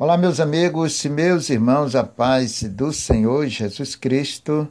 Olá, 0.00 0.16
meus 0.16 0.38
amigos 0.38 1.04
e 1.04 1.08
meus 1.08 1.50
irmãos, 1.50 1.96
a 1.96 2.04
paz 2.04 2.62
do 2.62 2.92
Senhor 2.92 3.48
Jesus 3.48 3.96
Cristo. 3.96 4.70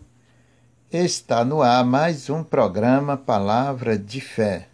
Está 0.89 1.43
no 1.43 1.61
ar 1.61 1.83
mais 1.83 2.29
um 2.29 2.41
programa 2.41 3.17
Palavra 3.17 3.99
de 3.99 4.21
Fé. 4.21 4.69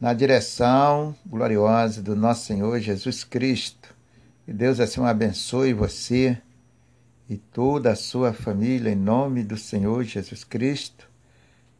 Na 0.00 0.14
direção 0.14 1.14
gloriosa 1.26 2.00
do 2.00 2.16
nosso 2.16 2.46
Senhor 2.46 2.80
Jesus 2.80 3.22
Cristo. 3.22 3.94
Que 4.46 4.52
Deus 4.54 4.80
assim 4.80 5.04
abençoe 5.04 5.74
você 5.74 6.38
e 7.28 7.36
toda 7.36 7.92
a 7.92 7.96
sua 7.96 8.32
família 8.32 8.92
em 8.92 8.96
nome 8.96 9.42
do 9.44 9.58
Senhor 9.58 10.02
Jesus 10.04 10.42
Cristo. 10.42 11.06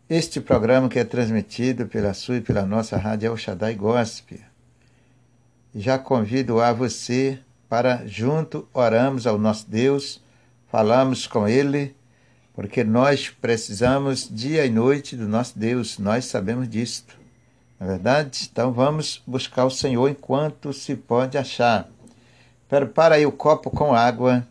Este 0.06 0.38
programa 0.38 0.90
que 0.90 0.98
é 0.98 1.04
transmitido 1.04 1.86
pela 1.86 2.12
sua 2.12 2.36
e 2.36 2.42
pela 2.42 2.66
nossa 2.66 2.98
rádio 2.98 3.28
El 3.28 3.38
Shaddai 3.38 3.74
Gospel 3.74 4.53
já 5.74 5.98
convido 5.98 6.60
a 6.60 6.72
você 6.72 7.40
para 7.68 8.06
junto 8.06 8.68
oramos 8.72 9.26
ao 9.26 9.36
nosso 9.36 9.68
Deus, 9.68 10.22
falamos 10.70 11.26
com 11.26 11.48
Ele, 11.48 11.96
porque 12.54 12.84
nós 12.84 13.28
precisamos 13.28 14.28
dia 14.30 14.64
e 14.64 14.70
noite 14.70 15.16
do 15.16 15.26
nosso 15.26 15.58
Deus, 15.58 15.98
nós 15.98 16.26
sabemos 16.26 16.68
disto. 16.68 17.18
Na 17.80 17.86
é 17.86 17.88
verdade, 17.88 18.48
então 18.50 18.72
vamos 18.72 19.20
buscar 19.26 19.64
o 19.64 19.70
Senhor 19.70 20.08
enquanto 20.08 20.72
se 20.72 20.94
pode 20.94 21.36
achar. 21.36 21.88
Prepara 22.68 23.16
aí 23.16 23.26
o 23.26 23.32
copo 23.32 23.68
com 23.68 23.92
água, 23.92 24.46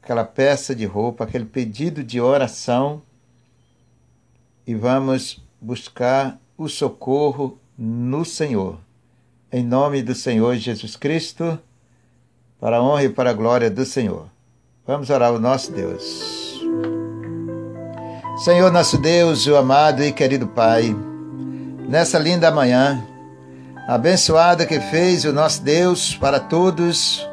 aquela 0.00 0.24
peça 0.24 0.72
de 0.72 0.86
roupa, 0.86 1.24
aquele 1.24 1.44
pedido 1.44 2.04
de 2.04 2.20
oração 2.20 3.02
e 4.64 4.72
vamos 4.72 5.42
buscar 5.60 6.38
o 6.56 6.68
socorro 6.68 7.58
no 7.76 8.24
Senhor 8.24 8.78
em 9.52 9.62
nome 9.62 10.02
do 10.02 10.14
Senhor 10.14 10.56
Jesus 10.56 10.96
Cristo, 10.96 11.58
para 12.58 12.78
a 12.78 12.82
honra 12.82 13.04
e 13.04 13.08
para 13.10 13.30
a 13.30 13.34
glória 13.34 13.70
do 13.70 13.84
Senhor. 13.84 14.24
Vamos 14.86 15.10
orar 15.10 15.28
ao 15.28 15.38
nosso 15.38 15.70
Deus. 15.72 16.58
Senhor 18.42 18.72
nosso 18.72 18.96
Deus, 18.96 19.46
o 19.46 19.54
amado 19.54 20.02
e 20.02 20.10
querido 20.10 20.46
Pai, 20.46 20.96
nessa 21.86 22.18
linda 22.18 22.50
manhã, 22.50 23.06
abençoada 23.86 24.64
que 24.64 24.80
fez 24.80 25.26
o 25.26 25.34
nosso 25.34 25.62
Deus 25.62 26.16
para 26.16 26.40
todos, 26.40 27.28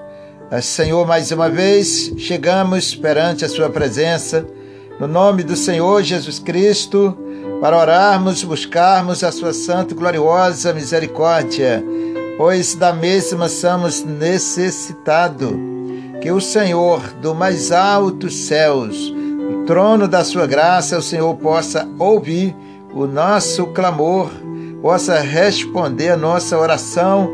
Senhor, 0.62 1.08
mais 1.08 1.32
uma 1.32 1.50
vez 1.50 2.12
chegamos 2.18 2.94
perante 2.94 3.46
a 3.46 3.50
Sua 3.50 3.70
presença, 3.70 4.46
no 5.00 5.08
nome 5.08 5.42
do 5.42 5.56
Senhor 5.56 6.04
Jesus 6.04 6.38
Cristo, 6.38 7.18
para 7.60 7.78
orarmos, 7.78 8.44
buscarmos 8.44 9.24
a 9.24 9.32
Sua 9.32 9.54
santa 9.54 9.94
e 9.94 9.98
gloriosa 9.98 10.74
misericórdia 10.74 11.84
pois 12.40 12.74
da 12.74 12.94
mesma 12.94 13.50
somos 13.50 14.02
necessitados. 14.02 15.52
Que 16.22 16.32
o 16.32 16.40
Senhor, 16.40 17.02
do 17.22 17.36
mais 17.36 17.70
altos 17.70 18.34
céus, 18.46 19.14
o 19.52 19.66
trono 19.66 20.08
da 20.08 20.24
sua 20.24 20.48
graça, 20.48 20.98
o 20.98 21.02
Senhor 21.02 21.36
possa 21.36 21.86
ouvir 22.00 22.56
o 22.94 23.06
nosso 23.06 23.68
clamor, 23.68 24.32
possa 24.82 25.20
responder 25.20 26.12
a 26.12 26.18
nossa 26.18 26.58
oração. 26.58 27.30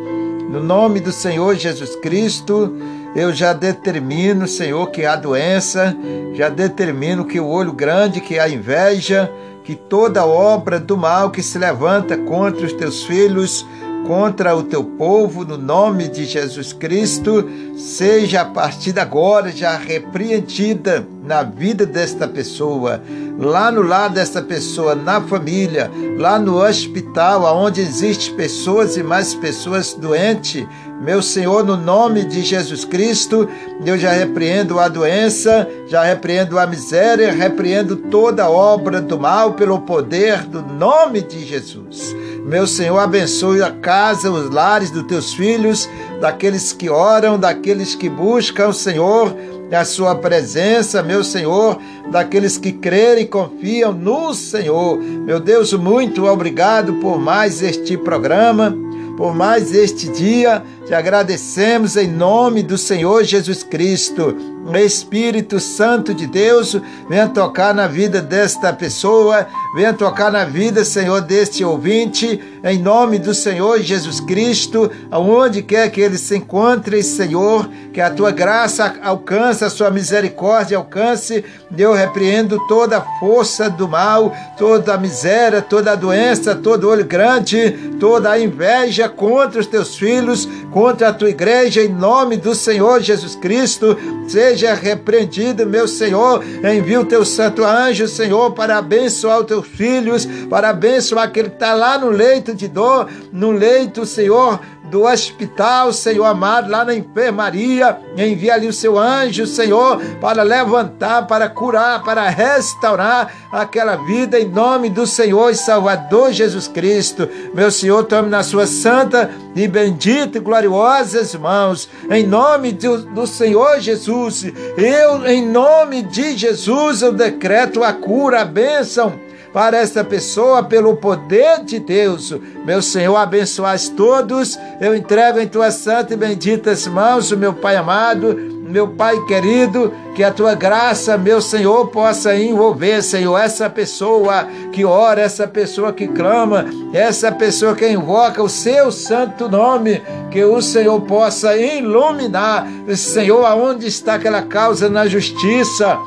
No 0.49 0.59
nome 0.59 0.99
do 0.99 1.11
Senhor 1.11 1.53
Jesus 1.55 1.95
Cristo, 1.97 2.75
eu 3.15 3.31
já 3.31 3.53
determino, 3.53 4.47
Senhor, 4.47 4.89
que 4.89 5.05
há 5.05 5.15
doença, 5.15 5.95
já 6.33 6.49
determino 6.49 7.25
que 7.25 7.39
o 7.39 7.47
olho 7.47 7.71
grande, 7.71 8.21
que 8.21 8.39
há 8.39 8.49
inveja, 8.49 9.31
que 9.65 9.75
toda 9.75 10.23
obra 10.23 10.79
do 10.79 10.95
mal 10.95 11.31
que 11.31 11.41
se 11.41 11.57
levanta 11.57 12.15
contra 12.15 12.67
os 12.67 12.73
teus 12.73 13.03
filhos, 13.03 13.65
contra 14.07 14.55
o 14.55 14.61
teu 14.61 14.83
povo, 14.83 15.43
no 15.43 15.57
nome 15.57 16.07
de 16.07 16.25
Jesus 16.25 16.71
Cristo, 16.71 17.49
seja 17.75 18.41
a 18.41 18.45
partir 18.45 18.93
de 18.93 18.99
agora 18.99 19.51
já 19.51 19.75
repreendida 19.75 21.07
na 21.23 21.41
vida 21.41 21.87
desta 21.87 22.27
pessoa, 22.27 23.01
lá 23.39 23.71
no 23.71 23.81
lar 23.81 24.11
desta 24.11 24.43
pessoa, 24.43 24.93
na 24.93 25.19
família, 25.19 25.89
lá 26.19 26.37
no 26.37 26.63
hospital, 26.63 27.43
onde 27.57 27.81
existem 27.81 28.35
pessoas 28.35 28.95
e 28.95 29.01
mais 29.01 29.33
pessoas 29.33 29.95
doentes. 29.95 30.67
Meu 31.01 31.21
Senhor, 31.21 31.63
no 31.63 31.77
nome 31.77 32.23
de 32.23 32.41
Jesus 32.41 32.85
Cristo, 32.85 33.47
eu 33.85 33.97
já 33.97 34.11
repreendo 34.11 34.79
a 34.79 34.87
doença, 34.87 35.67
já 35.87 36.03
repreendo 36.03 36.57
a 36.57 36.65
miséria, 36.65 37.31
repreendo 37.31 37.95
toda 37.95 38.49
obra 38.49 39.01
do 39.01 39.19
mal 39.19 39.53
pelo 39.53 39.81
poder 39.81 40.43
do 40.43 40.61
nome 40.61 41.21
de 41.21 41.45
Jesus. 41.45 42.15
Meu 42.45 42.65
Senhor, 42.65 42.97
abençoe 42.99 43.61
a 43.61 43.71
casa, 43.71 44.31
os 44.31 44.49
lares 44.49 44.89
dos 44.89 45.03
teus 45.03 45.33
filhos, 45.33 45.89
daqueles 46.21 46.71
que 46.71 46.89
oram, 46.89 47.37
daqueles 47.37 47.93
que 47.95 48.07
buscam 48.07 48.69
o 48.69 48.73
Senhor, 48.73 49.35
a 49.71 49.83
sua 49.83 50.15
presença, 50.15 51.03
meu 51.03 51.23
Senhor, 51.23 51.77
daqueles 52.11 52.57
que 52.57 52.71
creem 52.71 53.23
e 53.23 53.27
confiam 53.27 53.91
no 53.91 54.33
Senhor. 54.33 54.97
Meu 54.97 55.39
Deus, 55.39 55.73
muito 55.73 56.25
obrigado 56.25 56.93
por 56.95 57.19
mais 57.19 57.61
este 57.61 57.97
programa, 57.97 58.75
por 59.17 59.33
mais 59.33 59.73
este 59.73 60.07
dia. 60.09 60.63
Te 60.85 60.93
agradecemos 60.93 61.97
em 61.97 62.07
nome 62.07 62.61
do 62.61 62.77
Senhor 62.77 63.23
Jesus 63.23 63.63
Cristo. 63.63 64.55
Espírito 64.73 65.59
Santo 65.59 66.13
de 66.13 66.25
Deus, 66.25 66.75
venha 67.07 67.27
tocar 67.27 67.73
na 67.73 67.85
vida 67.85 68.19
desta 68.19 68.73
pessoa, 68.73 69.45
venha 69.75 69.93
tocar 69.93 70.31
na 70.31 70.43
vida, 70.43 70.83
Senhor, 70.83 71.21
deste 71.21 71.63
ouvinte, 71.63 72.41
em 72.63 72.79
nome 72.79 73.19
do 73.19 73.33
Senhor 73.33 73.79
Jesus 73.79 74.19
Cristo, 74.19 74.89
aonde 75.11 75.61
quer 75.61 75.91
que 75.91 76.01
ele 76.01 76.17
se 76.17 76.37
encontre, 76.37 77.03
Senhor, 77.03 77.69
que 77.93 78.01
a 78.01 78.09
tua 78.09 78.31
graça 78.31 78.95
alcance, 79.03 79.63
a 79.63 79.69
sua 79.69 79.91
misericórdia 79.91 80.77
alcance. 80.77 81.45
Eu 81.77 81.93
repreendo 81.93 82.57
toda 82.67 82.97
a 82.97 83.19
força 83.19 83.69
do 83.69 83.87
mal, 83.87 84.33
toda 84.57 84.95
a 84.95 84.97
miséria, 84.97 85.61
toda 85.61 85.91
a 85.91 85.95
doença, 85.95 86.55
todo 86.55 86.89
olho 86.89 87.05
grande, 87.05 87.71
toda 87.99 88.31
a 88.31 88.39
inveja 88.39 89.07
contra 89.07 89.59
os 89.59 89.67
teus 89.67 89.95
filhos, 89.95 90.47
contra 90.75 91.07
a 91.07 91.13
tua 91.13 91.29
igreja, 91.29 91.81
em 91.81 91.87
nome 91.87 92.35
do 92.35 92.53
Senhor 92.53 92.99
Jesus 93.01 93.33
Cristo, 93.33 93.97
seja 94.27 94.73
repreendido, 94.73 95.65
meu 95.65 95.87
Senhor. 95.87 96.43
Envia 96.69 96.99
o 96.99 97.05
teu 97.05 97.23
santo 97.23 97.63
anjo, 97.63 98.09
Senhor, 98.09 98.51
para 98.51 98.77
abençoar 98.77 99.39
os 99.39 99.45
teus 99.45 99.65
filhos, 99.65 100.27
para 100.49 100.71
abençoar 100.71 101.29
aquele 101.29 101.47
que 101.47 101.55
está 101.55 101.73
lá 101.73 101.97
no 101.97 102.09
leito 102.09 102.53
de 102.53 102.67
dor, 102.67 103.07
no 103.31 103.51
leito, 103.51 104.05
Senhor, 104.05 104.59
do 104.89 105.03
hospital, 105.03 105.91
Senhor 105.91 106.25
amado, 106.25 106.69
lá 106.69 106.85
na 106.85 106.95
enfermaria. 106.95 107.97
Envia 108.17 108.53
ali 108.53 108.67
o 108.67 108.73
seu 108.73 108.97
anjo, 108.97 109.45
Senhor, 109.45 110.01
para 110.21 110.43
levantar, 110.43 111.27
para 111.27 111.49
curar, 111.49 112.03
para 112.03 112.29
restaurar 112.29 113.31
aquela 113.51 113.95
vida 113.95 114.39
em 114.39 114.47
nome 114.47 114.89
do 114.89 115.05
Senhor 115.05 115.49
e 115.49 115.55
Salvador 115.55 116.31
Jesus 116.31 116.67
Cristo. 116.67 117.27
Meu 117.53 117.71
Senhor, 117.71 118.03
tome 118.03 118.29
na 118.29 118.43
sua 118.43 118.67
santa 118.67 119.29
e 119.55 119.67
bendita 119.67 120.37
e 120.37 120.41
gloriosas 120.41 121.35
mãos, 121.35 121.89
em 122.09 122.25
nome 122.25 122.71
do, 122.71 122.97
do 122.97 123.27
Senhor 123.27 123.79
Jesus. 123.79 124.45
Eu, 124.77 125.25
em 125.25 125.45
nome 125.45 126.01
de 126.01 126.37
Jesus, 126.37 127.01
eu 127.01 127.11
decreto 127.11 127.83
a 127.83 127.93
cura, 127.93 128.41
a 128.41 128.45
bênção 128.45 129.24
para 129.55 129.77
esta 129.77 130.03
pessoa 130.03 130.61
pelo 130.63 130.97
poder 130.97 131.63
de 131.63 131.79
Deus. 131.79 132.33
Meu 132.65 132.81
Senhor, 132.81 133.15
abençoas 133.15 133.87
todos. 133.87 134.59
Eu 134.81 134.93
entrego 134.93 135.39
em 135.39 135.47
tuas 135.47 135.75
santas 135.75 136.11
e 136.11 136.17
benditas 136.17 136.85
mãos, 136.85 137.31
meu 137.31 137.53
Pai 137.53 137.77
amado, 137.77 138.35
meu 138.35 138.89
Pai 138.89 139.17
querido, 139.25 139.93
que 140.13 140.25
a 140.25 140.33
tua 140.33 140.55
graça, 140.55 141.17
meu 141.17 141.41
Senhor, 141.41 141.87
possa 141.87 142.35
envolver, 142.35 143.01
Senhor, 143.01 143.37
essa 143.37 143.69
pessoa 143.69 144.45
que 144.73 144.83
ora, 144.83 145.21
essa 145.21 145.47
pessoa 145.47 145.93
que 145.93 146.05
clama, 146.05 146.65
essa 146.91 147.31
pessoa 147.31 147.73
que 147.75 147.87
invoca 147.87 148.43
o 148.43 148.49
seu 148.49 148.91
santo 148.91 149.47
nome, 149.47 150.03
que 150.31 150.43
o 150.43 150.61
Senhor 150.61 150.99
possa 151.03 151.55
iluminar, 151.55 152.67
Senhor, 152.93 153.45
aonde 153.45 153.87
está 153.87 154.15
aquela 154.15 154.41
causa 154.41 154.89
na 154.89 155.07
justiça 155.07 155.97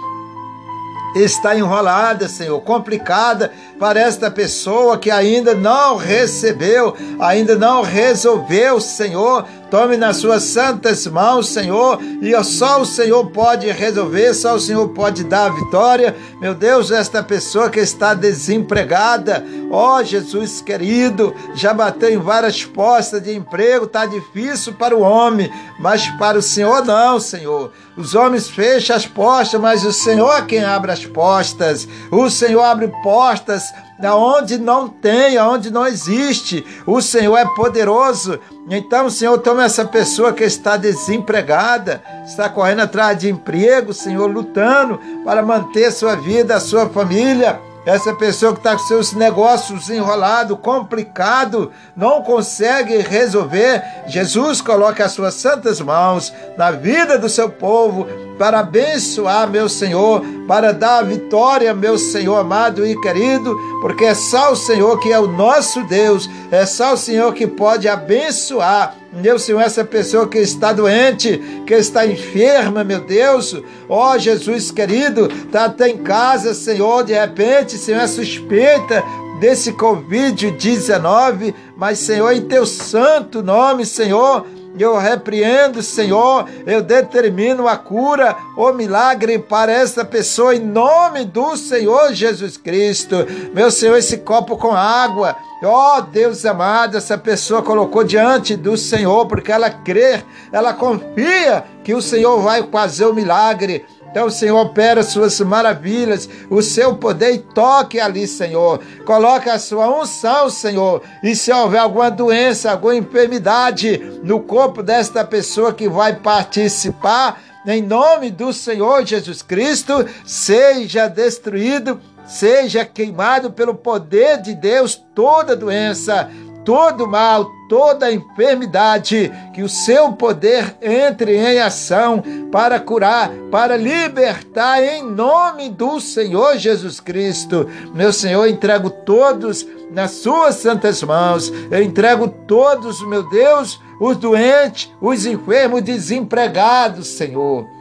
está 1.15 1.57
enrolada, 1.57 2.29
Senhor, 2.29 2.63
complicada 2.63 3.53
para 3.79 4.01
esta 4.01 4.31
pessoa 4.31 4.99
que 4.99 5.11
ainda 5.11 5.55
não 5.55 5.97
recebeu, 5.97 6.97
ainda 7.19 7.57
não 7.57 7.83
resolveu, 7.83 8.81
Senhor. 8.81 9.47
Tome 9.71 9.99
nas 9.99 10.17
suas 10.17 10.45
santas 10.45 11.07
mãos, 11.07 11.51
Senhor, 11.51 11.99
e 12.23 12.33
só 12.43 12.81
o 12.81 12.87
Senhor 12.87 13.31
pode 13.31 13.71
resolver, 13.71 14.33
só 14.33 14.55
o 14.55 14.61
Senhor 14.61 14.89
pode 14.89 15.25
dar 15.25 15.47
a 15.47 15.55
vitória. 15.55 16.17
Meu 16.41 16.55
Deus, 16.55 16.91
esta 16.91 17.23
pessoa 17.23 17.69
que 17.69 17.79
está 17.79 18.15
desempregada, 18.15 19.45
ó 19.71 19.99
oh, 19.99 20.05
Jesus 20.05 20.63
querido, 20.63 21.35
já 21.55 21.75
bateu 21.75 22.09
em 22.09 22.17
várias 22.17 22.65
postas 22.65 23.23
de 23.23 23.37
emprego, 23.37 23.85
está 23.85 24.07
difícil 24.07 24.73
para 24.73 24.97
o 24.97 25.03
homem, 25.03 25.53
mas 25.79 26.09
para 26.19 26.39
o 26.39 26.43
Senhor 26.43 26.83
não, 26.87 27.21
Senhor. 27.21 27.71
Os 27.95 28.15
homens 28.15 28.49
fecham 28.49 28.97
as 28.97 29.07
portas, 29.07 29.61
mas 29.61 29.85
o 29.85 29.93
Senhor 29.93 30.33
é 30.33 30.43
quem 30.43 30.65
abre 30.65 30.93
as 30.93 31.05
portas. 31.05 31.87
O 32.11 32.31
Senhor 32.31 32.63
abre 32.63 32.89
portas, 33.03 33.68
faz 33.99 34.05
aonde 34.07 34.59
não 34.59 34.89
tem, 34.89 35.37
aonde 35.37 35.71
não 35.71 35.87
existe. 35.87 36.65
O 36.87 37.01
Senhor 37.01 37.37
é 37.37 37.45
poderoso. 37.45 38.39
Então, 38.71 39.11
Senhor, 39.11 39.39
toma 39.39 39.65
essa 39.65 39.85
pessoa 39.85 40.33
que 40.33 40.45
está 40.45 40.77
desempregada, 40.77 42.03
está 42.25 42.49
correndo 42.49 42.81
atrás 42.81 43.19
de 43.19 43.29
emprego, 43.29 43.93
Senhor, 43.93 44.31
lutando 44.31 45.01
para 45.25 45.43
manter 45.43 45.91
sua 45.91 46.15
vida, 46.15 46.57
a 46.57 46.61
sua 46.61 46.89
família. 46.89 47.68
Essa 47.89 48.13
pessoa 48.13 48.53
que 48.53 48.59
está 48.59 48.73
com 48.73 48.81
seus 48.81 49.15
negócios 49.15 49.89
enrolados, 49.89 50.59
complicado, 50.61 51.73
não 51.97 52.21
consegue 52.21 52.99
resolver. 52.99 53.83
Jesus 54.07 54.61
coloca 54.61 55.07
as 55.07 55.13
suas 55.13 55.33
santas 55.33 55.81
mãos 55.81 56.31
na 56.59 56.71
vida 56.71 57.17
do 57.17 57.31
seu 57.31 57.49
povo 57.49 58.07
para 58.39 58.59
abençoar, 58.59 59.49
meu 59.49 59.71
Senhor, 59.71 60.23
para 60.47 60.71
dar 60.71 60.99
a 60.99 61.03
vitória, 61.03 61.73
meu 61.73 61.97
Senhor 61.97 62.37
amado 62.37 62.87
e 62.87 62.95
querido, 63.01 63.57
porque 63.81 64.05
é 64.05 64.15
só 64.15 64.53
o 64.53 64.57
Senhor 64.57 65.01
que 65.01 65.11
é 65.11 65.19
o 65.19 65.27
nosso 65.27 65.83
Deus, 65.85 66.29
é 66.51 66.67
só 66.67 66.93
o 66.93 66.99
Senhor 66.99 67.33
que 67.33 67.47
pode 67.47 67.89
abençoar 67.89 68.98
meu 69.13 69.39
Senhor, 69.39 69.61
essa 69.61 69.85
pessoa 69.85 70.29
que 70.29 70.39
está 70.39 70.73
doente, 70.73 71.39
que 71.67 71.75
está 71.75 72.07
enferma, 72.07 72.85
meu 72.85 73.01
Deus, 73.01 73.55
ó 73.89 74.13
oh, 74.13 74.19
Jesus 74.19 74.71
querido, 74.71 75.27
está 75.27 75.65
até 75.65 75.89
em 75.89 75.99
casa, 75.99 76.53
Senhor, 76.53 77.05
de 77.05 77.15
repente, 77.15 77.79
Senhor, 77.79 78.03
é 78.03 78.07
suspeita 78.07 79.03
desse 79.41 79.73
Covid-19, 79.73 81.55
mas, 81.77 81.99
Senhor, 81.99 82.33
em 82.33 82.43
teu 82.43 82.67
santo 82.67 83.43
nome, 83.43 83.87
Senhor, 83.87 84.45
eu 84.83 84.97
repreendo, 84.97 85.83
Senhor, 85.83 86.49
eu 86.67 86.83
determino 86.83 87.67
a 87.67 87.77
cura, 87.77 88.37
o 88.57 88.73
milagre 88.73 89.39
para 89.39 89.73
essa 89.73 90.05
pessoa 90.05 90.55
em 90.55 90.61
nome 90.61 91.25
do 91.25 91.57
Senhor 91.57 92.13
Jesus 92.13 92.57
Cristo. 92.57 93.17
Meu 93.55 93.71
Senhor, 93.71 93.97
esse 93.97 94.19
copo 94.19 94.57
com 94.57 94.73
água, 94.73 95.37
Ó 95.61 95.99
oh, 95.99 96.03
Deus 96.03 96.45
amado, 96.47 96.97
essa 96.97 97.19
pessoa 97.19 97.63
colocou 97.63 98.05
diante 98.05 98.55
do 98.55 98.77
Senhor, 98.77 99.27
porque 99.27 99.51
ela 99.51 99.69
crê, 99.69 100.23
ela 100.53 100.73
confia 100.73 101.65
que 101.83 101.93
o 101.95 102.01
Senhor 102.01 102.41
vai 102.41 102.63
fazer 102.63 103.07
o 103.07 103.15
milagre. 103.15 103.85
Então, 104.19 104.27
o 104.27 104.33
Senhor 104.33 104.59
opera 104.59 105.05
suas 105.05 105.39
maravilhas, 105.39 106.29
o 106.51 106.61
seu 106.61 106.97
poder 106.97 107.35
e 107.35 107.39
toque 107.39 108.01
ali, 108.01 108.27
Senhor. 108.27 108.81
Coloque 109.07 109.49
a 109.49 109.61
sua 109.61 109.89
unção, 109.89 110.51
Senhor. 110.51 111.03
E 111.23 111.37
se 111.37 111.53
houver 111.53 111.79
alguma 111.79 112.11
doença, 112.11 112.73
alguma 112.73 112.97
enfermidade 112.97 114.19
no 114.25 114.41
corpo 114.41 114.83
desta 114.83 115.25
pessoa 115.25 115.73
que 115.73 115.89
vai 115.89 116.17
participar, 116.17 117.41
em 117.65 117.81
nome 117.81 118.33
do 118.33 118.53
Senhor 118.53 119.07
Jesus 119.07 119.41
Cristo, 119.41 120.05
seja 120.27 121.07
destruído 121.07 122.01
seja 122.29 122.85
queimado 122.85 123.51
pelo 123.51 123.75
poder 123.75 124.43
de 124.43 124.55
Deus 124.55 125.03
toda 125.15 125.57
doença, 125.57 126.31
todo 126.65 127.07
mal, 127.07 127.51
toda 127.69 128.13
enfermidade, 128.13 129.31
que 129.55 129.63
o 129.63 129.69
seu 129.69 130.13
poder 130.13 130.77
entre 130.81 131.37
em 131.37 131.61
ação 131.61 132.23
para 132.51 132.81
curar, 132.81 133.31
para 133.51 133.77
libertar 133.77 134.83
em 134.83 135.03
nome 135.03 135.69
do 135.69 136.01
Senhor 136.01 136.57
Jesus 136.57 137.01
Cristo. 137.01 137.69
Meu 137.95 138.13
Senhor, 138.13 138.47
entrego 138.49 138.91
todos 138.91 139.67
nas 139.91 140.13
suas 140.13 140.57
santas 140.57 141.03
mãos. 141.03 141.53
Eu 141.71 141.83
entrego 141.83 142.29
todos, 142.47 143.07
meu 143.07 143.29
Deus, 143.29 143.81
os 144.01 144.17
doentes, 144.17 144.93
os 145.01 145.27
enfermos, 145.27 145.83
desempregados, 145.83 147.09
Senhor. 147.09 147.78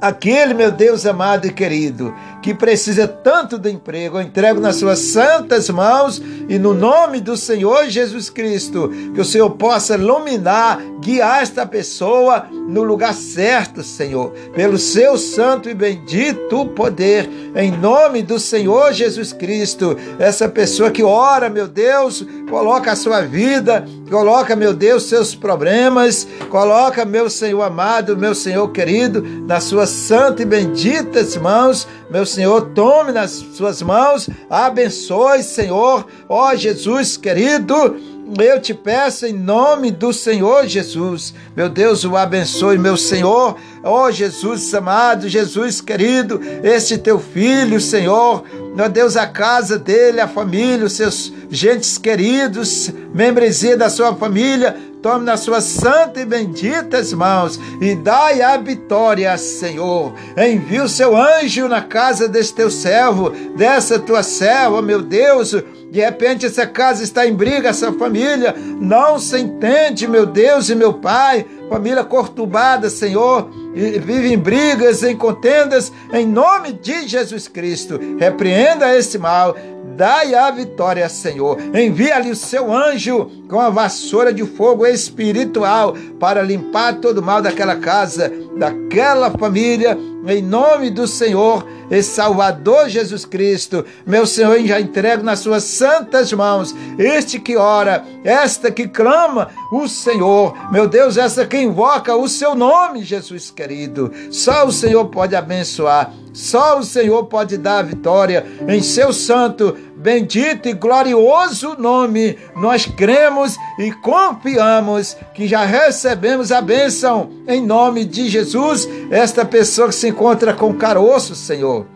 Aquele, 0.00 0.54
meu 0.54 0.70
Deus 0.70 1.04
amado 1.04 1.46
e 1.46 1.52
querido, 1.52 2.14
que 2.42 2.54
precisa 2.54 3.06
tanto 3.06 3.58
do 3.58 3.68
emprego, 3.68 4.16
eu 4.16 4.22
entrego 4.22 4.58
nas 4.58 4.76
suas 4.76 4.98
santas 4.98 5.68
mãos 5.68 6.22
e 6.48 6.58
no 6.58 6.72
nome 6.72 7.20
do 7.20 7.36
Senhor 7.36 7.86
Jesus 7.88 8.30
Cristo, 8.30 8.90
que 9.14 9.20
o 9.20 9.24
Senhor 9.24 9.50
possa 9.50 9.96
iluminar, 9.96 10.80
guiar 11.02 11.42
esta 11.42 11.66
pessoa 11.66 12.46
no 12.50 12.82
lugar 12.82 13.12
certo, 13.12 13.82
Senhor, 13.82 14.30
pelo 14.54 14.78
seu 14.78 15.18
santo 15.18 15.68
e 15.68 15.74
bendito 15.74 16.66
poder, 16.74 17.28
em 17.54 17.70
nome 17.70 18.22
do 18.22 18.38
Senhor 18.38 18.94
Jesus 18.94 19.34
Cristo. 19.34 19.96
Essa 20.18 20.48
pessoa 20.48 20.90
que 20.90 21.02
ora, 21.02 21.50
meu 21.50 21.68
Deus, 21.68 22.26
coloca 22.48 22.92
a 22.92 22.96
sua 22.96 23.20
vida, 23.20 23.84
coloca, 24.08 24.56
meu 24.56 24.72
Deus, 24.72 25.04
seus 25.04 25.34
problemas, 25.34 26.26
coloca, 26.48 27.04
meu 27.04 27.28
Senhor 27.28 27.62
amado, 27.62 28.16
meu 28.16 28.34
Senhor 28.34 28.68
querido, 28.72 29.22
nas 29.46 29.64
suas 29.64 29.89
santas 29.90 30.40
e 30.40 30.44
benditas 30.44 31.36
mãos 31.36 31.86
meu 32.10 32.26
Senhor, 32.26 32.70
tome 32.74 33.12
nas 33.12 33.30
suas 33.30 33.80
mãos, 33.80 34.28
abençoe, 34.50 35.44
Senhor, 35.44 36.04
ó 36.28 36.56
Jesus 36.56 37.16
querido, 37.16 37.96
eu 38.36 38.60
te 38.60 38.74
peço 38.74 39.26
em 39.26 39.32
nome 39.32 39.92
do 39.92 40.12
Senhor 40.12 40.66
Jesus, 40.66 41.32
meu 41.56 41.68
Deus, 41.68 42.04
o 42.04 42.16
abençoe, 42.16 42.78
meu 42.78 42.96
Senhor, 42.96 43.56
ó 43.84 44.10
Jesus 44.10 44.74
amado, 44.74 45.28
Jesus 45.28 45.80
querido, 45.80 46.40
este 46.64 46.98
teu 46.98 47.20
filho, 47.20 47.80
Senhor, 47.80 48.42
meu 48.74 48.88
Deus, 48.88 49.16
a 49.16 49.26
casa 49.26 49.78
dele, 49.78 50.20
a 50.20 50.28
família, 50.28 50.86
os 50.86 50.92
seus 50.92 51.32
gentes 51.50 51.98
queridos, 51.98 52.90
membresia 53.12 53.76
da 53.76 53.90
sua 53.90 54.14
família, 54.14 54.76
tome 55.02 55.24
nas 55.24 55.40
suas 55.40 55.64
santas 55.64 56.22
e 56.22 56.26
benditas 56.26 57.12
mãos 57.12 57.58
e 57.80 57.94
dai 57.94 58.42
a 58.42 58.56
vitória, 58.56 59.36
Senhor. 59.36 60.14
Envie 60.36 60.80
o 60.80 60.88
seu 60.88 61.16
anjo 61.16 61.68
na 61.68 61.82
casa 61.82 62.28
desse 62.28 62.54
teu 62.54 62.70
servo, 62.70 63.30
dessa 63.56 63.98
tua 63.98 64.22
serva, 64.22 64.80
meu 64.80 65.02
Deus. 65.02 65.54
De 65.90 66.00
repente 66.00 66.46
essa 66.46 66.66
casa 66.66 67.02
está 67.02 67.26
em 67.26 67.34
briga, 67.34 67.68
essa 67.68 67.92
família 67.92 68.54
não 68.80 69.18
se 69.18 69.38
entende, 69.38 70.06
meu 70.06 70.24
Deus 70.24 70.70
e 70.70 70.74
meu 70.74 70.94
Pai. 70.94 71.44
Família 71.68 72.04
conturbada, 72.04 72.88
Senhor, 72.88 73.50
vive 73.74 74.32
em 74.32 74.38
brigas, 74.38 75.02
em 75.02 75.16
contendas, 75.16 75.92
em 76.12 76.26
nome 76.26 76.72
de 76.72 77.08
Jesus 77.08 77.48
Cristo. 77.48 77.98
Repreenda 78.18 78.96
esse 78.96 79.18
mal, 79.18 79.56
dai 79.96 80.34
a 80.34 80.50
vitória, 80.50 81.08
Senhor. 81.08 81.58
Envia-lhe 81.74 82.30
o 82.30 82.36
seu 82.36 82.72
anjo 82.72 83.30
com 83.48 83.60
a 83.60 83.68
vassoura 83.68 84.32
de 84.32 84.44
fogo 84.44 84.86
espiritual 84.86 85.94
para 86.18 86.42
limpar 86.42 87.00
todo 87.00 87.18
o 87.18 87.22
mal 87.22 87.42
daquela 87.42 87.76
casa, 87.76 88.32
daquela 88.56 89.30
família, 89.30 89.98
em 90.26 90.42
nome 90.42 90.90
do 90.90 91.06
Senhor 91.06 91.66
e 91.90 92.02
Salvador 92.02 92.88
Jesus 92.88 93.24
Cristo. 93.24 93.84
Meu 94.06 94.26
Senhor, 94.26 94.58
já 94.66 94.80
entrego 94.80 95.22
nas 95.22 95.40
suas 95.40 95.64
santas 95.64 96.32
mãos 96.32 96.74
este 96.98 97.40
que 97.40 97.56
ora, 97.56 98.04
esta 98.24 98.70
que 98.70 98.86
clama 98.86 99.50
o 99.72 99.88
Senhor. 99.88 100.54
Meu 100.70 100.86
Deus, 100.86 101.16
essa 101.16 101.46
que 101.46 101.58
invoca 101.58 102.14
o 102.14 102.28
seu 102.28 102.54
nome, 102.54 103.02
Jesus 103.02 103.50
querido. 103.50 104.12
Só 104.30 104.66
o 104.66 104.72
Senhor 104.72 105.06
pode 105.06 105.34
abençoar. 105.34 106.12
Só 106.32 106.78
o 106.78 106.84
Senhor 106.84 107.24
pode 107.26 107.56
dar 107.58 107.78
a 107.78 107.82
vitória 107.82 108.46
em 108.68 108.80
seu 108.80 109.12
santo, 109.12 109.76
bendito 110.00 110.68
e 110.68 110.72
glorioso 110.72 111.76
nome. 111.78 112.38
Nós 112.56 112.86
cremos 112.86 113.56
e 113.78 113.92
confiamos 113.92 115.16
que 115.34 115.46
já 115.46 115.64
recebemos 115.64 116.50
a 116.50 116.60
bênção 116.60 117.30
em 117.46 117.64
nome 117.64 118.04
de 118.04 118.28
Jesus. 118.28 118.88
Esta 119.10 119.44
pessoa 119.44 119.88
que 119.88 119.94
se 119.94 120.08
encontra 120.08 120.54
com 120.54 120.74
caroço, 120.74 121.34
Senhor 121.34 121.86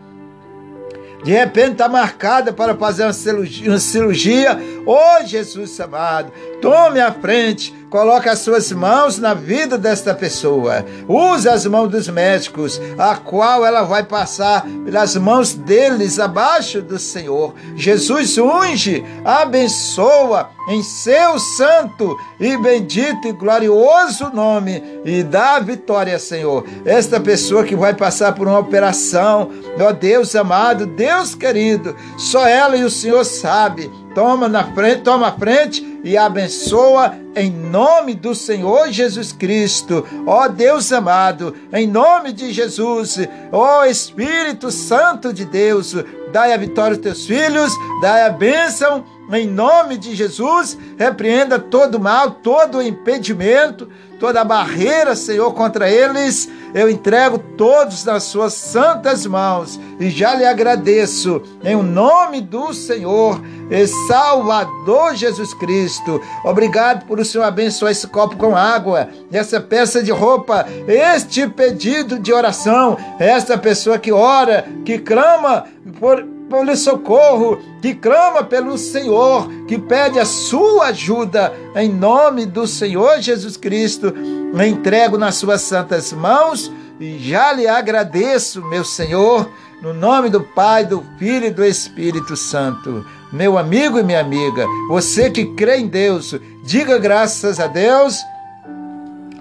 de 1.25 1.31
repente 1.31 1.71
está 1.71 1.89
marcada 1.89 2.53
para 2.53 2.75
fazer 2.75 3.01
uma 3.01 3.11
cirurgia, 3.11 3.79
cirurgia. 3.79 4.59
Oh, 4.85 5.25
Jesus 5.25 5.79
amado, 5.79 6.31
tome 6.61 6.99
a 6.99 7.11
frente, 7.11 7.73
coloque 7.95 8.27
as 8.27 8.39
suas 8.39 8.73
mãos 8.73 9.17
na 9.19 9.33
vida 9.33 9.77
desta 9.77 10.13
pessoa. 10.13 10.85
Use 11.07 11.47
as 11.47 11.65
mãos 11.65 11.87
dos 11.87 12.09
médicos, 12.09 12.77
a 12.97 13.15
qual 13.15 13.65
ela 13.65 13.83
vai 13.83 14.03
passar 14.03 14.65
pelas 14.83 15.15
mãos 15.15 15.53
deles 15.53 16.19
abaixo 16.19 16.81
do 16.81 16.99
Senhor. 16.99 17.53
Jesus 17.73 18.37
unge, 18.37 19.01
abençoa 19.23 20.49
em 20.67 20.83
seu 20.83 21.39
santo 21.39 22.19
e 22.37 22.57
bendito 22.57 23.29
e 23.29 23.31
glorioso 23.31 24.29
nome 24.33 24.83
e 25.05 25.23
dá 25.23 25.59
vitória, 25.59 26.19
Senhor. 26.19 26.65
Esta 26.83 27.17
pessoa 27.17 27.63
que 27.63 27.77
vai 27.77 27.93
passar 27.93 28.33
por 28.33 28.45
uma 28.45 28.59
operação, 28.59 29.51
ó 29.79 29.93
Deus 29.93 30.35
amado, 30.35 30.85
Deus 30.85 31.33
querido, 31.33 31.95
só 32.17 32.45
ela 32.45 32.75
e 32.75 32.83
o 32.83 32.89
Senhor 32.89 33.23
sabe. 33.23 33.89
Toma 34.15 34.47
na 34.47 34.63
frente, 34.73 35.01
toma 35.01 35.27
a 35.27 35.31
frente 35.33 35.99
e 36.01 36.15
abençoa 36.15 37.13
em 37.35 37.51
nome 37.51 38.15
do 38.15 38.33
Senhor 38.33 38.89
Jesus 38.89 39.33
Cristo. 39.33 40.07
Ó 40.25 40.47
Deus 40.47 40.93
amado, 40.93 41.53
em 41.73 41.85
nome 41.85 42.31
de 42.31 42.53
Jesus, 42.53 43.19
ó 43.51 43.83
Espírito 43.83 44.71
Santo 44.71 45.33
de 45.33 45.43
Deus, 45.43 45.93
dai 46.31 46.53
a 46.53 46.57
vitória 46.57 46.95
aos 46.95 47.03
teus 47.03 47.25
filhos, 47.25 47.73
dai 48.01 48.23
a 48.23 48.29
bênção 48.29 49.03
em 49.31 49.47
nome 49.47 49.97
de 49.97 50.15
Jesus, 50.15 50.77
repreenda 50.97 51.57
todo 51.57 51.99
mal, 51.99 52.31
todo 52.31 52.81
impedimento, 52.81 53.89
toda 54.19 54.43
barreira, 54.43 55.15
Senhor, 55.15 55.53
contra 55.53 55.89
eles. 55.89 56.49
Eu 56.73 56.89
entrego 56.89 57.39
todos 57.57 58.03
nas 58.03 58.23
suas 58.23 58.53
santas 58.53 59.25
mãos 59.25 59.79
e 59.99 60.09
já 60.09 60.35
lhe 60.35 60.45
agradeço 60.45 61.41
em 61.63 61.75
nome 61.81 62.41
do 62.41 62.73
Senhor 62.73 63.41
e 63.69 63.87
Salvador 64.07 65.15
Jesus 65.15 65.53
Cristo. 65.53 66.21
Obrigado 66.43 67.05
por 67.05 67.19
o 67.19 67.25
Senhor 67.25 67.43
abençoar 67.43 67.91
esse 67.91 68.07
copo 68.07 68.35
com 68.35 68.55
água, 68.55 69.09
essa 69.31 69.59
peça 69.59 70.03
de 70.03 70.11
roupa, 70.11 70.65
este 70.87 71.47
pedido 71.47 72.19
de 72.19 72.33
oração, 72.33 72.97
esta 73.19 73.57
pessoa 73.57 73.97
que 73.97 74.11
ora, 74.11 74.67
que 74.83 74.99
clama 74.99 75.65
por 75.99 76.34
pelo 76.49 76.75
socorro, 76.75 77.59
que 77.81 77.93
clama 77.93 78.43
pelo 78.43 78.77
Senhor, 78.77 79.49
que 79.67 79.77
pede 79.77 80.19
a 80.19 80.25
sua 80.25 80.87
ajuda, 80.87 81.53
em 81.75 81.89
nome 81.89 82.45
do 82.45 82.67
Senhor 82.67 83.19
Jesus 83.19 83.57
Cristo, 83.57 84.13
me 84.15 84.67
entrego 84.67 85.17
nas 85.17 85.35
suas 85.35 85.61
santas 85.61 86.13
mãos 86.13 86.71
e 86.99 87.17
já 87.17 87.51
lhe 87.51 87.67
agradeço, 87.67 88.63
meu 88.63 88.85
Senhor, 88.85 89.49
no 89.81 89.93
nome 89.93 90.29
do 90.29 90.41
Pai, 90.41 90.85
do 90.85 91.03
Filho 91.17 91.47
e 91.47 91.51
do 91.51 91.63
Espírito 91.63 92.35
Santo. 92.37 93.05
Meu 93.33 93.57
amigo 93.57 93.99
e 93.99 94.03
minha 94.03 94.21
amiga, 94.21 94.65
você 94.87 95.29
que 95.29 95.45
crê 95.55 95.77
em 95.77 95.87
Deus, 95.87 96.35
diga 96.63 96.97
graças 96.97 97.59
a 97.59 97.67
Deus. 97.67 98.17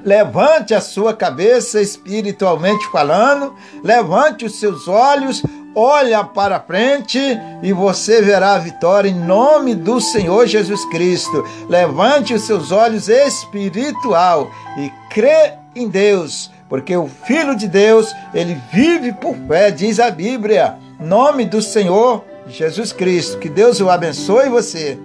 Levante 0.05 0.75
a 0.75 0.81
sua 0.81 1.15
cabeça 1.15 1.81
espiritualmente 1.81 2.87
falando, 2.91 3.55
levante 3.83 4.45
os 4.45 4.59
seus 4.59 4.87
olhos, 4.87 5.43
olha 5.75 6.23
para 6.23 6.61
frente 6.61 7.19
e 7.63 7.73
você 7.73 8.23
verá 8.23 8.55
a 8.55 8.59
vitória 8.59 9.09
em 9.09 9.15
nome 9.15 9.75
do 9.75 10.01
Senhor 10.01 10.47
Jesus 10.47 10.85
Cristo. 10.87 11.45
Levante 11.69 12.35
os 12.35 12.43
seus 12.43 12.71
olhos 12.71 13.09
espiritual 13.09 14.51
e 14.79 14.91
crê 15.11 15.55
em 15.75 15.89
Deus, 15.89 16.51
porque 16.69 16.97
o 16.97 17.09
Filho 17.09 17.57
de 17.57 17.67
Deus, 17.67 18.15
ele 18.33 18.57
vive 18.73 19.13
por 19.13 19.35
fé, 19.49 19.71
diz 19.71 19.99
a 19.99 20.11
Bíblia. 20.11 20.77
Nome 21.01 21.45
do 21.45 21.61
Senhor 21.61 22.25
Jesus 22.47 22.93
Cristo. 22.93 23.39
Que 23.39 23.49
Deus 23.49 23.81
o 23.81 23.91
abençoe 23.91 24.49
você. 24.49 24.99